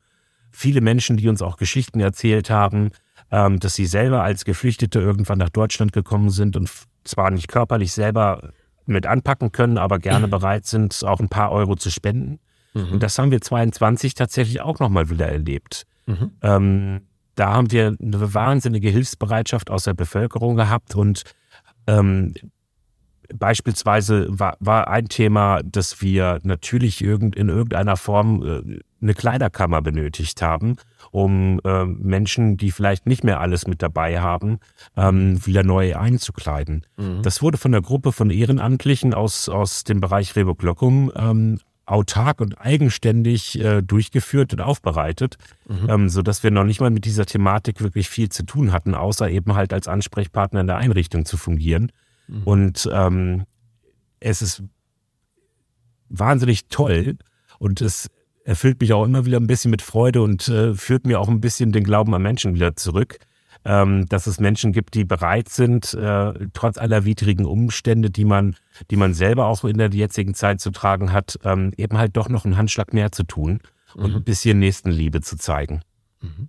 Viele 0.52 0.82
Menschen, 0.82 1.18
die 1.18 1.30
uns 1.30 1.42
auch 1.42 1.58
Geschichten 1.58 2.00
erzählt 2.00 2.50
haben, 2.50 2.92
ähm, 3.32 3.60
dass 3.60 3.76
sie 3.76 3.86
selber 3.86 4.24
als 4.24 4.46
Geflüchtete 4.46 5.00
irgendwann 5.00 5.38
nach 5.38 5.50
Deutschland 5.50 5.94
gekommen 5.94 6.30
sind 6.30 6.58
und 6.58 6.70
zwar 7.04 7.32
nicht 7.32 7.48
körperlich 7.48 7.94
selber 7.94 8.52
mit 8.88 9.06
anpacken 9.06 9.52
können, 9.52 9.78
aber 9.78 10.00
gerne 10.00 10.28
mhm. 10.28 10.32
bereit 10.32 10.66
sind, 10.66 11.04
auch 11.06 11.20
ein 11.20 11.30
paar 11.30 11.52
Euro 11.52 11.76
zu 11.76 11.90
spenden. 11.90 12.40
Mhm. 12.74 12.94
Und 12.94 13.04
das 13.04 13.18
haben 13.18 13.32
wir 13.32 13.42
22 13.42 14.14
tatsächlich 14.14 14.62
auch 14.62 14.80
nochmal 14.80 15.10
wieder 15.10 15.28
erlebt. 15.28 15.84
Mhm. 16.06 16.32
Ähm, 16.42 17.02
da 17.36 17.54
haben 17.54 17.72
wir 17.72 17.96
eine 18.02 18.34
wahnsinnige 18.34 18.90
Hilfsbereitschaft 18.90 19.70
aus 19.70 19.84
der 19.84 19.94
Bevölkerung 19.94 20.56
gehabt 20.56 20.96
und 20.96 21.24
ähm, 21.86 22.34
Beispielsweise 23.36 24.28
war, 24.30 24.58
war 24.60 24.88
ein 24.88 25.10
Thema, 25.10 25.62
dass 25.64 26.02
wir 26.02 26.40
natürlich 26.44 27.04
irgend, 27.04 27.36
in 27.36 27.50
irgendeiner 27.50 27.98
Form 27.98 28.44
äh, 28.44 28.80
eine 29.02 29.14
Kleiderkammer 29.14 29.82
benötigt 29.82 30.42
haben, 30.42 30.78
um 31.12 31.60
äh, 31.64 31.86
Menschen, 31.86 32.58
die 32.58 32.72
vielleicht 32.72 33.06
nicht 33.06 33.24
mehr 33.24 33.40
alles 33.40 33.68
mit 33.68 33.82
dabei 33.82 34.20
haben, 34.20 34.60
ähm, 34.96 35.46
wieder 35.46 35.64
neu 35.64 35.96
einzukleiden. 35.96 36.86
Mhm. 36.98 37.22
Das 37.22 37.42
wurde 37.42 37.58
von 37.58 37.72
der 37.72 37.82
Gruppe 37.82 38.12
von 38.12 38.30
Ehrenamtlichen 38.30 39.14
aus, 39.14 39.50
aus 39.50 39.84
dem 39.84 40.00
Bereich 40.02 40.36
Revoclocum 40.36 41.12
ähm, 41.16 41.60
autark 41.88 42.42
und 42.42 42.60
eigenständig 42.60 43.60
äh, 43.60 43.82
durchgeführt 43.82 44.54
und 44.54 44.62
aufbereitet, 44.62 45.38
mhm. 45.68 45.90
ähm, 45.90 46.10
so 46.10 46.22
dass 46.22 46.44
wir 46.44 46.52
noch 46.52 46.66
nicht 46.66 46.82
mal 46.82 46.90
mit 46.90 47.06
dieser 47.06 47.26
Thematik 47.26 47.82
wirklich 47.82 48.10
viel 48.10 48.30
zu 48.30 48.44
tun 48.44 48.72
hatten, 48.74 48.94
außer 48.94 49.30
eben 49.30 49.56
halt 49.56 49.74
als 49.74 49.88
Ansprechpartner 49.88 50.62
in 50.62 50.68
der 50.68 50.78
Einrichtung 50.78 51.26
zu 51.26 51.38
fungieren. 51.38 51.92
Mhm. 52.28 52.44
Und 52.44 52.90
ähm, 52.92 53.44
es 54.20 54.42
ist 54.42 54.64
wahnsinnig 56.10 56.68
toll 56.70 57.18
und 57.60 57.82
es 57.82 58.10
erfüllt 58.44 58.80
mich 58.80 58.94
auch 58.94 59.04
immer 59.04 59.26
wieder 59.26 59.40
ein 59.40 59.48
bisschen 59.48 59.72
mit 59.72 59.82
Freude 59.82 60.22
und 60.22 60.48
äh, 60.48 60.74
führt 60.74 61.06
mir 61.06 61.20
auch 61.20 61.28
ein 61.28 61.42
bisschen 61.42 61.72
den 61.72 61.84
Glauben 61.84 62.14
an 62.16 62.22
Menschen 62.22 62.56
wieder 62.56 62.76
zurück, 62.78 63.20
ähm, 63.66 64.06
dass 64.08 64.26
es 64.26 64.40
Menschen 64.40 64.72
gibt, 64.72 64.94
die 64.94 65.04
bereit 65.04 65.50
sind, 65.50 65.94
äh, 65.94 66.34
trotz 66.54 66.78
aller 66.78 67.04
widrigen 67.04 67.46
Umstände, 67.46 68.10
die 68.10 68.24
man, 68.24 68.56
die 68.90 68.96
man 68.96 69.14
selber 69.14 69.48
auch 69.48 69.66
in 69.66 69.78
der 69.78 69.90
jetzigen 69.90 70.34
Zeit 70.34 70.62
zu 70.62 70.72
tragen 70.72 71.12
hat, 71.12 71.38
ähm, 71.44 71.74
eben 71.76 71.98
halt 71.98 72.16
doch 72.16 72.30
noch 72.30 72.46
einen 72.46 72.56
Handschlag 72.56 72.94
mehr 72.94 73.12
zu 73.12 73.24
tun 73.24 73.60
und 73.96 74.12
mhm. 74.12 74.18
ein 74.18 74.24
bisschen 74.24 74.60
Nächstenliebe 74.60 75.20
zu 75.22 75.38
zeigen. 75.38 75.82
Mhm. 76.22 76.48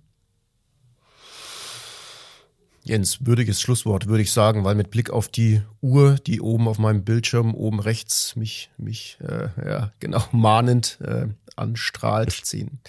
Jens, 2.89 3.25
würdiges 3.25 3.61
Schlusswort, 3.61 4.07
würde 4.07 4.23
ich 4.23 4.31
sagen, 4.31 4.63
weil 4.63 4.75
mit 4.75 4.89
Blick 4.89 5.11
auf 5.11 5.27
die 5.27 5.61
Uhr, 5.81 6.15
die 6.25 6.41
oben 6.41 6.67
auf 6.67 6.79
meinem 6.79 7.03
Bildschirm 7.03 7.53
oben 7.53 7.79
rechts 7.79 8.35
mich, 8.35 8.71
mich 8.77 9.17
äh, 9.21 9.49
ja, 9.63 9.91
genau 9.99 10.23
mahnend 10.31 10.97
äh, 11.01 11.27
anstrahlt, 11.55 12.31
ziehen. 12.31 12.79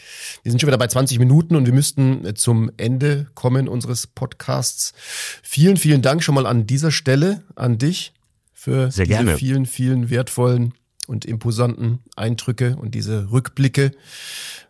Wir 0.43 0.53
sind 0.53 0.61
schon 0.61 0.69
wieder 0.69 0.79
bei 0.79 0.87
20 0.87 1.19
Minuten 1.19 1.55
und 1.57 1.67
wir 1.67 1.75
müssten 1.75 2.25
äh, 2.25 2.35
zum 2.35 2.71
Ende 2.77 3.27
kommen 3.35 3.69
unseres 3.69 4.07
Podcasts. 4.07 4.95
Vielen, 5.43 5.77
vielen 5.77 6.03
Dank 6.03 6.23
schon 6.23 6.35
mal 6.35 6.47
an 6.47 6.67
dieser 6.67 6.91
Stelle 6.91 7.43
an 7.55 7.79
dich 7.79 8.15
für 8.53 8.91
Sehr 8.91 9.05
diese 9.05 9.19
gerne. 9.19 9.37
vielen, 9.37 9.67
vielen 9.67 10.11
wertvollen 10.11 10.75
und 11.07 11.25
imposanten 11.25 11.99
Eindrücke 12.17 12.77
und 12.77 12.95
diese 12.95 13.31
Rückblicke 13.31 13.93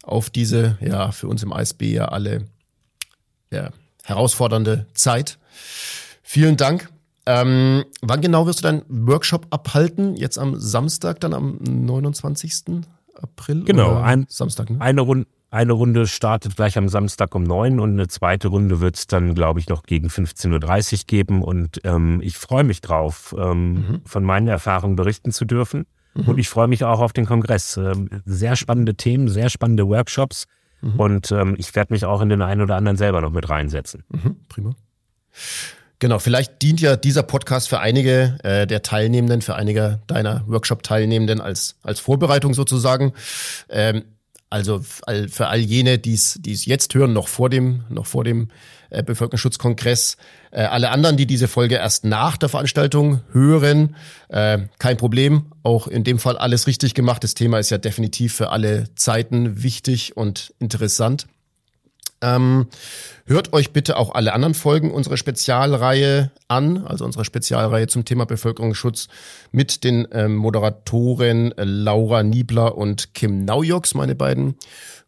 auf 0.03 0.31
diese, 0.31 0.79
ja, 0.81 1.13
für 1.13 1.29
uns 1.29 1.43
im 1.43 1.53
ISB 1.53 1.93
ja 1.93 2.07
alle 2.07 2.49
ja, 3.53 3.71
herausfordernde 4.05 4.87
Zeit. 4.95 5.39
Vielen 6.23 6.57
Dank. 6.57 6.89
Ähm, 7.27 7.85
wann 8.03 8.21
genau 8.21 8.47
wirst 8.47 8.61
du 8.61 8.63
deinen 8.63 8.83
Workshop 8.89 9.47
abhalten? 9.51 10.17
Jetzt 10.17 10.39
am 10.39 10.59
Samstag, 10.59 11.21
dann 11.21 11.35
am 11.35 11.59
29. 11.61 12.83
April? 13.21 13.65
Genau, 13.65 14.01
ein- 14.01 14.27
Samstag, 14.29 14.71
ne? 14.71 14.81
Eine, 14.81 15.03
Runde, 15.03 15.27
eine 15.51 15.73
Runde 15.73 16.07
startet 16.07 16.57
gleich 16.57 16.79
am 16.79 16.89
Samstag 16.89 17.35
um 17.35 17.43
neun 17.43 17.79
und 17.79 17.91
eine 17.93 18.09
zweite 18.09 18.49
Runde 18.49 18.81
wird 18.81 18.97
es 18.97 19.07
dann, 19.07 19.35
glaube 19.35 19.61
ich, 19.61 19.69
noch 19.69 19.83
gegen 19.83 20.09
15.30 20.09 20.93
Uhr 20.93 20.99
geben. 21.07 21.43
Und 21.43 21.81
ähm, 21.85 22.21
ich 22.23 22.39
freue 22.39 22.65
mich 22.65 22.81
drauf, 22.81 23.35
ähm, 23.39 24.01
von 24.07 24.25
meinen 24.25 24.49
Erfahrungen 24.49 24.97
berichten 24.97 25.33
zu 25.33 25.45
dürfen. 25.45 25.87
Und 26.27 26.39
ich 26.39 26.49
freue 26.49 26.67
mich 26.67 26.83
auch 26.85 26.99
auf 27.01 27.13
den 27.13 27.25
Kongress. 27.25 27.77
Ähm, 27.77 28.09
sehr 28.25 28.57
spannende 28.57 28.95
Themen, 28.97 29.29
sehr 29.29 29.49
spannende 29.49 29.87
Workshops. 29.87 30.47
Und 30.83 31.33
ähm, 31.33 31.57
ich 31.59 31.75
werde 31.75 31.93
mich 31.93 32.05
auch 32.05 32.21
in 32.21 32.29
den 32.29 32.43
einen 32.43 32.63
oder 32.63 32.77
anderen 32.77 32.97
selber 32.97 33.21
noch 33.21 33.31
mit 33.31 33.49
reinsetzen. 33.49 34.05
Mhm, 34.09 34.37
prima. 34.49 34.75
Genau, 35.99 36.19
vielleicht 36.19 36.63
dient 36.63 36.81
ja 36.81 36.97
dieser 36.97 37.23
Podcast 37.23 37.69
für 37.69 37.79
einige 37.79 38.39
äh, 38.43 38.67
der 38.67 38.83
Teilnehmenden, 38.83 39.43
für 39.43 39.55
einige 39.55 40.01
deiner 40.07 40.43
Workshop-Teilnehmenden 40.47 41.43
als, 41.43 41.77
als 41.83 42.01
Vorbereitung 42.01 42.55
sozusagen. 42.55 43.13
Ähm, 43.69 44.05
also 44.51 44.81
für 44.81 45.47
all 45.47 45.61
jene, 45.61 45.99
die 45.99 46.15
es 46.15 46.39
jetzt 46.67 46.95
hören, 46.95 47.13
noch 47.13 47.29
vor 47.29 47.49
dem, 47.49 47.85
noch 47.89 48.07
vor 48.07 48.25
dem 48.25 48.49
äh, 48.91 49.05
Bevölkerungsschutzkongress. 49.05 50.17
Äh, 50.51 50.63
alle 50.63 50.91
anderen, 50.91 51.17
die 51.17 51.27
diese 51.27 51.47
Folge 51.47 51.77
erst 51.77 52.05
nach 52.05 52.37
der 52.37 52.49
Veranstaltung 52.49 53.21
hören, 53.33 53.95
äh, 54.29 54.59
kein 54.79 54.97
Problem. 54.97 55.47
Auch 55.63 55.87
in 55.87 56.03
dem 56.03 56.19
Fall 56.19 56.37
alles 56.37 56.67
richtig 56.67 56.95
gemacht. 56.95 57.23
Das 57.23 57.35
Thema 57.35 57.61
ist 57.61 57.71
ja 57.71 57.79
definitiv 57.79 58.35
für 58.35 58.51
alle 58.51 58.93
Zeiten 58.97 59.63
wichtig 59.63 60.17
und 60.17 60.53
interessant. 60.59 61.29
Ähm, 62.23 62.67
hört 63.27 63.53
euch 63.53 63.73
bitte 63.73 63.97
auch 63.97 64.15
alle 64.15 64.33
anderen 64.35 64.55
Folgen 64.55 64.91
unserer 64.91 65.17
Spezialreihe 65.17 66.31
an, 66.49 66.87
also 66.87 67.05
unserer 67.05 67.25
Spezialreihe 67.25 67.87
zum 67.87 68.05
Thema 68.05 68.27
Bevölkerungsschutz 68.27 69.09
mit 69.53 69.85
den 69.85 70.07
ähm, 70.13 70.37
Moderatoren 70.37 71.55
Laura 71.57 72.23
Niebler 72.23 72.77
und 72.77 73.15
Kim 73.15 73.45
Naujoks, 73.45 73.95
meine 73.95 74.15
beiden 74.15 74.57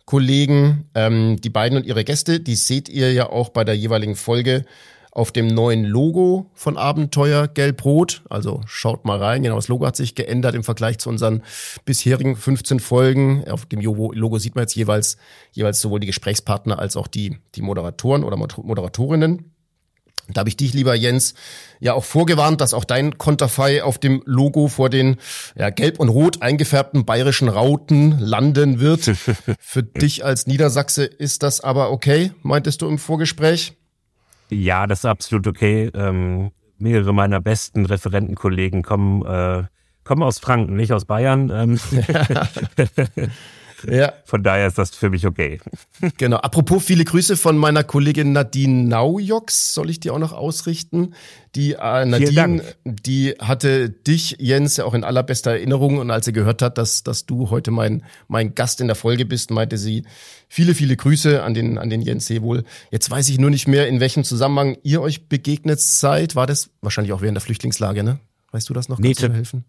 Kollegen. 0.06 0.88
Ähm, 0.94 1.40
die 1.40 1.50
beiden 1.50 1.76
und 1.76 1.86
ihre 1.86 2.04
Gäste, 2.04 2.40
die 2.40 2.56
seht 2.56 2.88
ihr 2.88 3.12
ja 3.12 3.28
auch 3.28 3.50
bei 3.50 3.64
der 3.64 3.76
jeweiligen 3.76 4.16
Folge 4.16 4.64
auf 5.12 5.30
dem 5.30 5.46
neuen 5.46 5.84
Logo 5.84 6.50
von 6.54 6.78
Abenteuer 6.78 7.46
Gelb-Rot. 7.46 8.22
Also 8.30 8.62
schaut 8.66 9.04
mal 9.04 9.18
rein. 9.18 9.42
Genau, 9.42 9.56
das 9.56 9.68
Logo 9.68 9.86
hat 9.86 9.94
sich 9.94 10.14
geändert 10.14 10.54
im 10.54 10.64
Vergleich 10.64 10.98
zu 10.98 11.10
unseren 11.10 11.42
bisherigen 11.84 12.34
15 12.34 12.80
Folgen. 12.80 13.44
Auf 13.48 13.66
dem 13.66 13.80
Logo 13.80 14.38
sieht 14.38 14.54
man 14.54 14.62
jetzt 14.62 14.74
jeweils, 14.74 15.18
jeweils 15.52 15.82
sowohl 15.82 16.00
die 16.00 16.06
Gesprächspartner 16.06 16.78
als 16.78 16.96
auch 16.96 17.06
die, 17.06 17.36
die 17.54 17.60
Moderatoren 17.60 18.24
oder 18.24 18.38
Moder- 18.38 18.62
Moderatorinnen. 18.62 19.52
Da 20.28 20.38
habe 20.40 20.48
ich 20.48 20.56
dich, 20.56 20.72
lieber 20.72 20.94
Jens, 20.94 21.34
ja 21.78 21.92
auch 21.92 22.04
vorgewarnt, 22.04 22.62
dass 22.62 22.72
auch 22.72 22.84
dein 22.84 23.18
Konterfei 23.18 23.82
auf 23.82 23.98
dem 23.98 24.22
Logo 24.24 24.68
vor 24.68 24.88
den 24.88 25.16
ja, 25.56 25.68
gelb 25.68 26.00
und 26.00 26.08
rot 26.08 26.40
eingefärbten 26.40 27.04
bayerischen 27.04 27.48
Rauten 27.48 28.18
landen 28.18 28.80
wird. 28.80 29.10
Für 29.58 29.82
dich 29.82 30.24
als 30.24 30.46
Niedersachse 30.46 31.04
ist 31.04 31.42
das 31.42 31.60
aber 31.60 31.90
okay, 31.90 32.32
meintest 32.42 32.80
du 32.80 32.88
im 32.88 32.98
Vorgespräch? 32.98 33.74
Ja, 34.52 34.86
das 34.86 35.00
ist 35.00 35.04
absolut 35.06 35.46
okay. 35.46 35.90
Ähm, 35.94 36.50
mehrere 36.78 37.14
meiner 37.14 37.40
besten 37.40 37.86
Referentenkollegen 37.86 38.82
kommen, 38.82 39.24
äh, 39.24 39.64
kommen 40.04 40.22
aus 40.22 40.38
Franken, 40.38 40.76
nicht 40.76 40.92
aus 40.92 41.06
Bayern. 41.06 41.50
Ähm, 41.50 41.80
Ja, 43.90 44.12
von 44.24 44.42
daher 44.42 44.66
ist 44.68 44.78
das 44.78 44.90
für 44.90 45.10
mich 45.10 45.26
okay. 45.26 45.60
genau. 46.18 46.36
Apropos 46.38 46.84
viele 46.84 47.04
Grüße 47.04 47.36
von 47.36 47.56
meiner 47.56 47.84
Kollegin 47.84 48.32
Nadine 48.32 48.84
Naujoks, 48.88 49.74
soll 49.74 49.90
ich 49.90 50.00
dir 50.00 50.14
auch 50.14 50.18
noch 50.18 50.32
ausrichten? 50.32 51.14
Die 51.54 51.72
äh, 51.74 52.04
Nadine, 52.06 52.62
die 52.84 53.30
hatte 53.38 53.90
dich, 53.90 54.36
Jens, 54.38 54.76
ja 54.78 54.84
auch 54.84 54.94
in 54.94 55.04
allerbester 55.04 55.50
Erinnerung 55.52 55.98
und 55.98 56.10
als 56.10 56.24
sie 56.24 56.32
gehört 56.32 56.62
hat, 56.62 56.78
dass, 56.78 57.02
dass 57.02 57.26
du 57.26 57.50
heute 57.50 57.70
mein, 57.70 58.04
mein 58.28 58.54
Gast 58.54 58.80
in 58.80 58.86
der 58.86 58.96
Folge 58.96 59.26
bist, 59.26 59.50
meinte 59.50 59.76
sie 59.78 60.04
viele, 60.48 60.74
viele 60.74 60.96
Grüße 60.96 61.42
an 61.42 61.52
den, 61.54 61.76
an 61.78 61.90
den 61.90 62.00
Jens 62.02 62.26
Seewohl. 62.26 62.64
Jetzt 62.90 63.10
weiß 63.10 63.28
ich 63.28 63.38
nur 63.38 63.50
nicht 63.50 63.68
mehr, 63.68 63.88
in 63.88 64.00
welchem 64.00 64.24
Zusammenhang 64.24 64.78
ihr 64.82 65.02
euch 65.02 65.28
begegnet 65.28 65.80
seid. 65.80 66.36
War 66.36 66.46
das 66.46 66.70
wahrscheinlich 66.80 67.12
auch 67.12 67.20
während 67.20 67.36
der 67.36 67.42
Flüchtlingslage, 67.42 68.02
ne? 68.02 68.18
Weißt 68.50 68.68
du 68.68 68.74
das 68.74 68.88
noch? 68.88 68.98
Nee, 68.98 69.08
Kannst 69.08 69.22
du 69.22 69.26
mir 69.26 69.32
t- 69.32 69.36
helfen? 69.36 69.64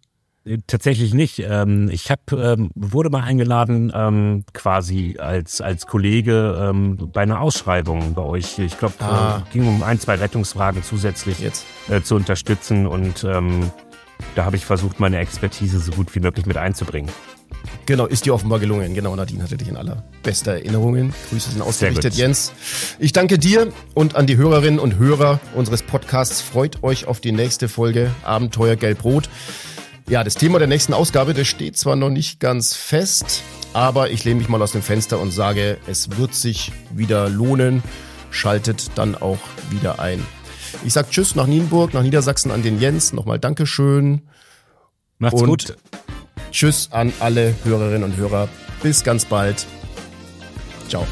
Äh, 0.45 0.57
Tatsächlich 0.67 1.13
nicht. 1.13 1.39
Ähm, 1.39 1.89
ich 1.91 2.09
hab, 2.11 2.31
ähm, 2.31 2.69
wurde 2.75 3.09
mal 3.09 3.23
eingeladen, 3.23 3.91
ähm, 3.95 4.45
quasi 4.53 5.17
als, 5.19 5.61
als 5.61 5.87
Kollege 5.87 6.57
ähm, 6.69 7.09
bei 7.13 7.21
einer 7.21 7.41
Ausschreibung 7.41 8.13
bei 8.13 8.21
euch. 8.23 8.59
Ich 8.59 8.77
glaube, 8.77 8.95
Ah. 8.99 9.43
äh, 9.49 9.53
ging 9.53 9.67
um 9.67 9.83
ein, 9.83 9.99
zwei 9.99 10.15
Rettungsfragen 10.15 10.83
zusätzlich 10.83 11.39
Jetzt. 11.39 11.65
äh, 11.89 12.01
zu 12.01 12.15
unterstützen 12.15 12.87
und 12.87 13.23
ähm, 13.23 13.71
da 14.35 14.45
habe 14.45 14.55
ich 14.55 14.65
versucht, 14.65 14.99
meine 14.99 15.17
Expertise 15.17 15.79
so 15.79 15.91
gut 15.91 16.13
wie 16.15 16.19
möglich 16.19 16.45
mit 16.45 16.57
einzubringen. 16.57 17.11
Genau, 17.85 18.05
ist 18.05 18.25
dir 18.25 18.33
offenbar 18.33 18.59
gelungen. 18.59 18.93
Genau, 18.93 19.15
Nadine 19.15 19.43
hatte 19.43 19.57
dich 19.57 19.67
in 19.69 19.77
allerbester 19.77 20.53
Erinnerungen. 20.53 21.13
Grüße 21.29 21.51
sind 21.51 21.61
ausgerichtet. 21.61 22.13
Jens. 22.13 22.51
Ich 22.99 23.11
danke 23.13 23.37
dir 23.37 23.71
und 23.93 24.15
an 24.15 24.27
die 24.27 24.37
Hörerinnen 24.37 24.79
und 24.79 24.97
Hörer 24.97 25.39
unseres 25.55 25.81
Podcasts. 25.81 26.41
Freut 26.41 26.83
euch 26.83 27.05
auf 27.07 27.19
die 27.19 27.31
nächste 27.31 27.67
Folge 27.69 28.11
Abenteuer 28.23 28.75
Gelb-Rot. 28.75 29.29
Ja, 30.07 30.23
das 30.23 30.35
Thema 30.35 30.59
der 30.59 30.67
nächsten 30.67 30.93
Ausgabe, 30.93 31.33
das 31.33 31.47
steht 31.47 31.77
zwar 31.77 31.95
noch 31.95 32.09
nicht 32.09 32.39
ganz 32.39 32.75
fest, 32.75 33.41
aber 33.71 34.11
ich 34.11 34.23
lehne 34.25 34.39
mich 34.39 34.49
mal 34.49 34.61
aus 34.61 34.73
dem 34.73 34.81
Fenster 34.81 35.19
und 35.19 35.31
sage, 35.31 35.77
es 35.87 36.17
wird 36.17 36.35
sich 36.35 36.71
wieder 36.91 37.29
lohnen. 37.29 37.81
Schaltet 38.29 38.91
dann 38.95 39.15
auch 39.15 39.39
wieder 39.69 39.99
ein. 39.99 40.25
Ich 40.83 40.93
sag 40.93 41.09
Tschüss 41.11 41.35
nach 41.35 41.47
Nienburg, 41.47 41.93
nach 41.93 42.01
Niedersachsen 42.01 42.51
an 42.51 42.63
den 42.63 42.79
Jens. 42.79 43.13
Nochmal 43.13 43.39
Dankeschön. 43.39 44.23
Macht's 45.19 45.41
Und 45.41 45.47
gut. 45.47 45.77
Tschüss 46.51 46.89
an 46.91 47.13
alle 47.19 47.53
Hörerinnen 47.63 48.03
und 48.03 48.17
Hörer. 48.17 48.49
Bis 48.81 49.03
ganz 49.03 49.25
bald. 49.25 49.65
Ciao. 50.89 51.07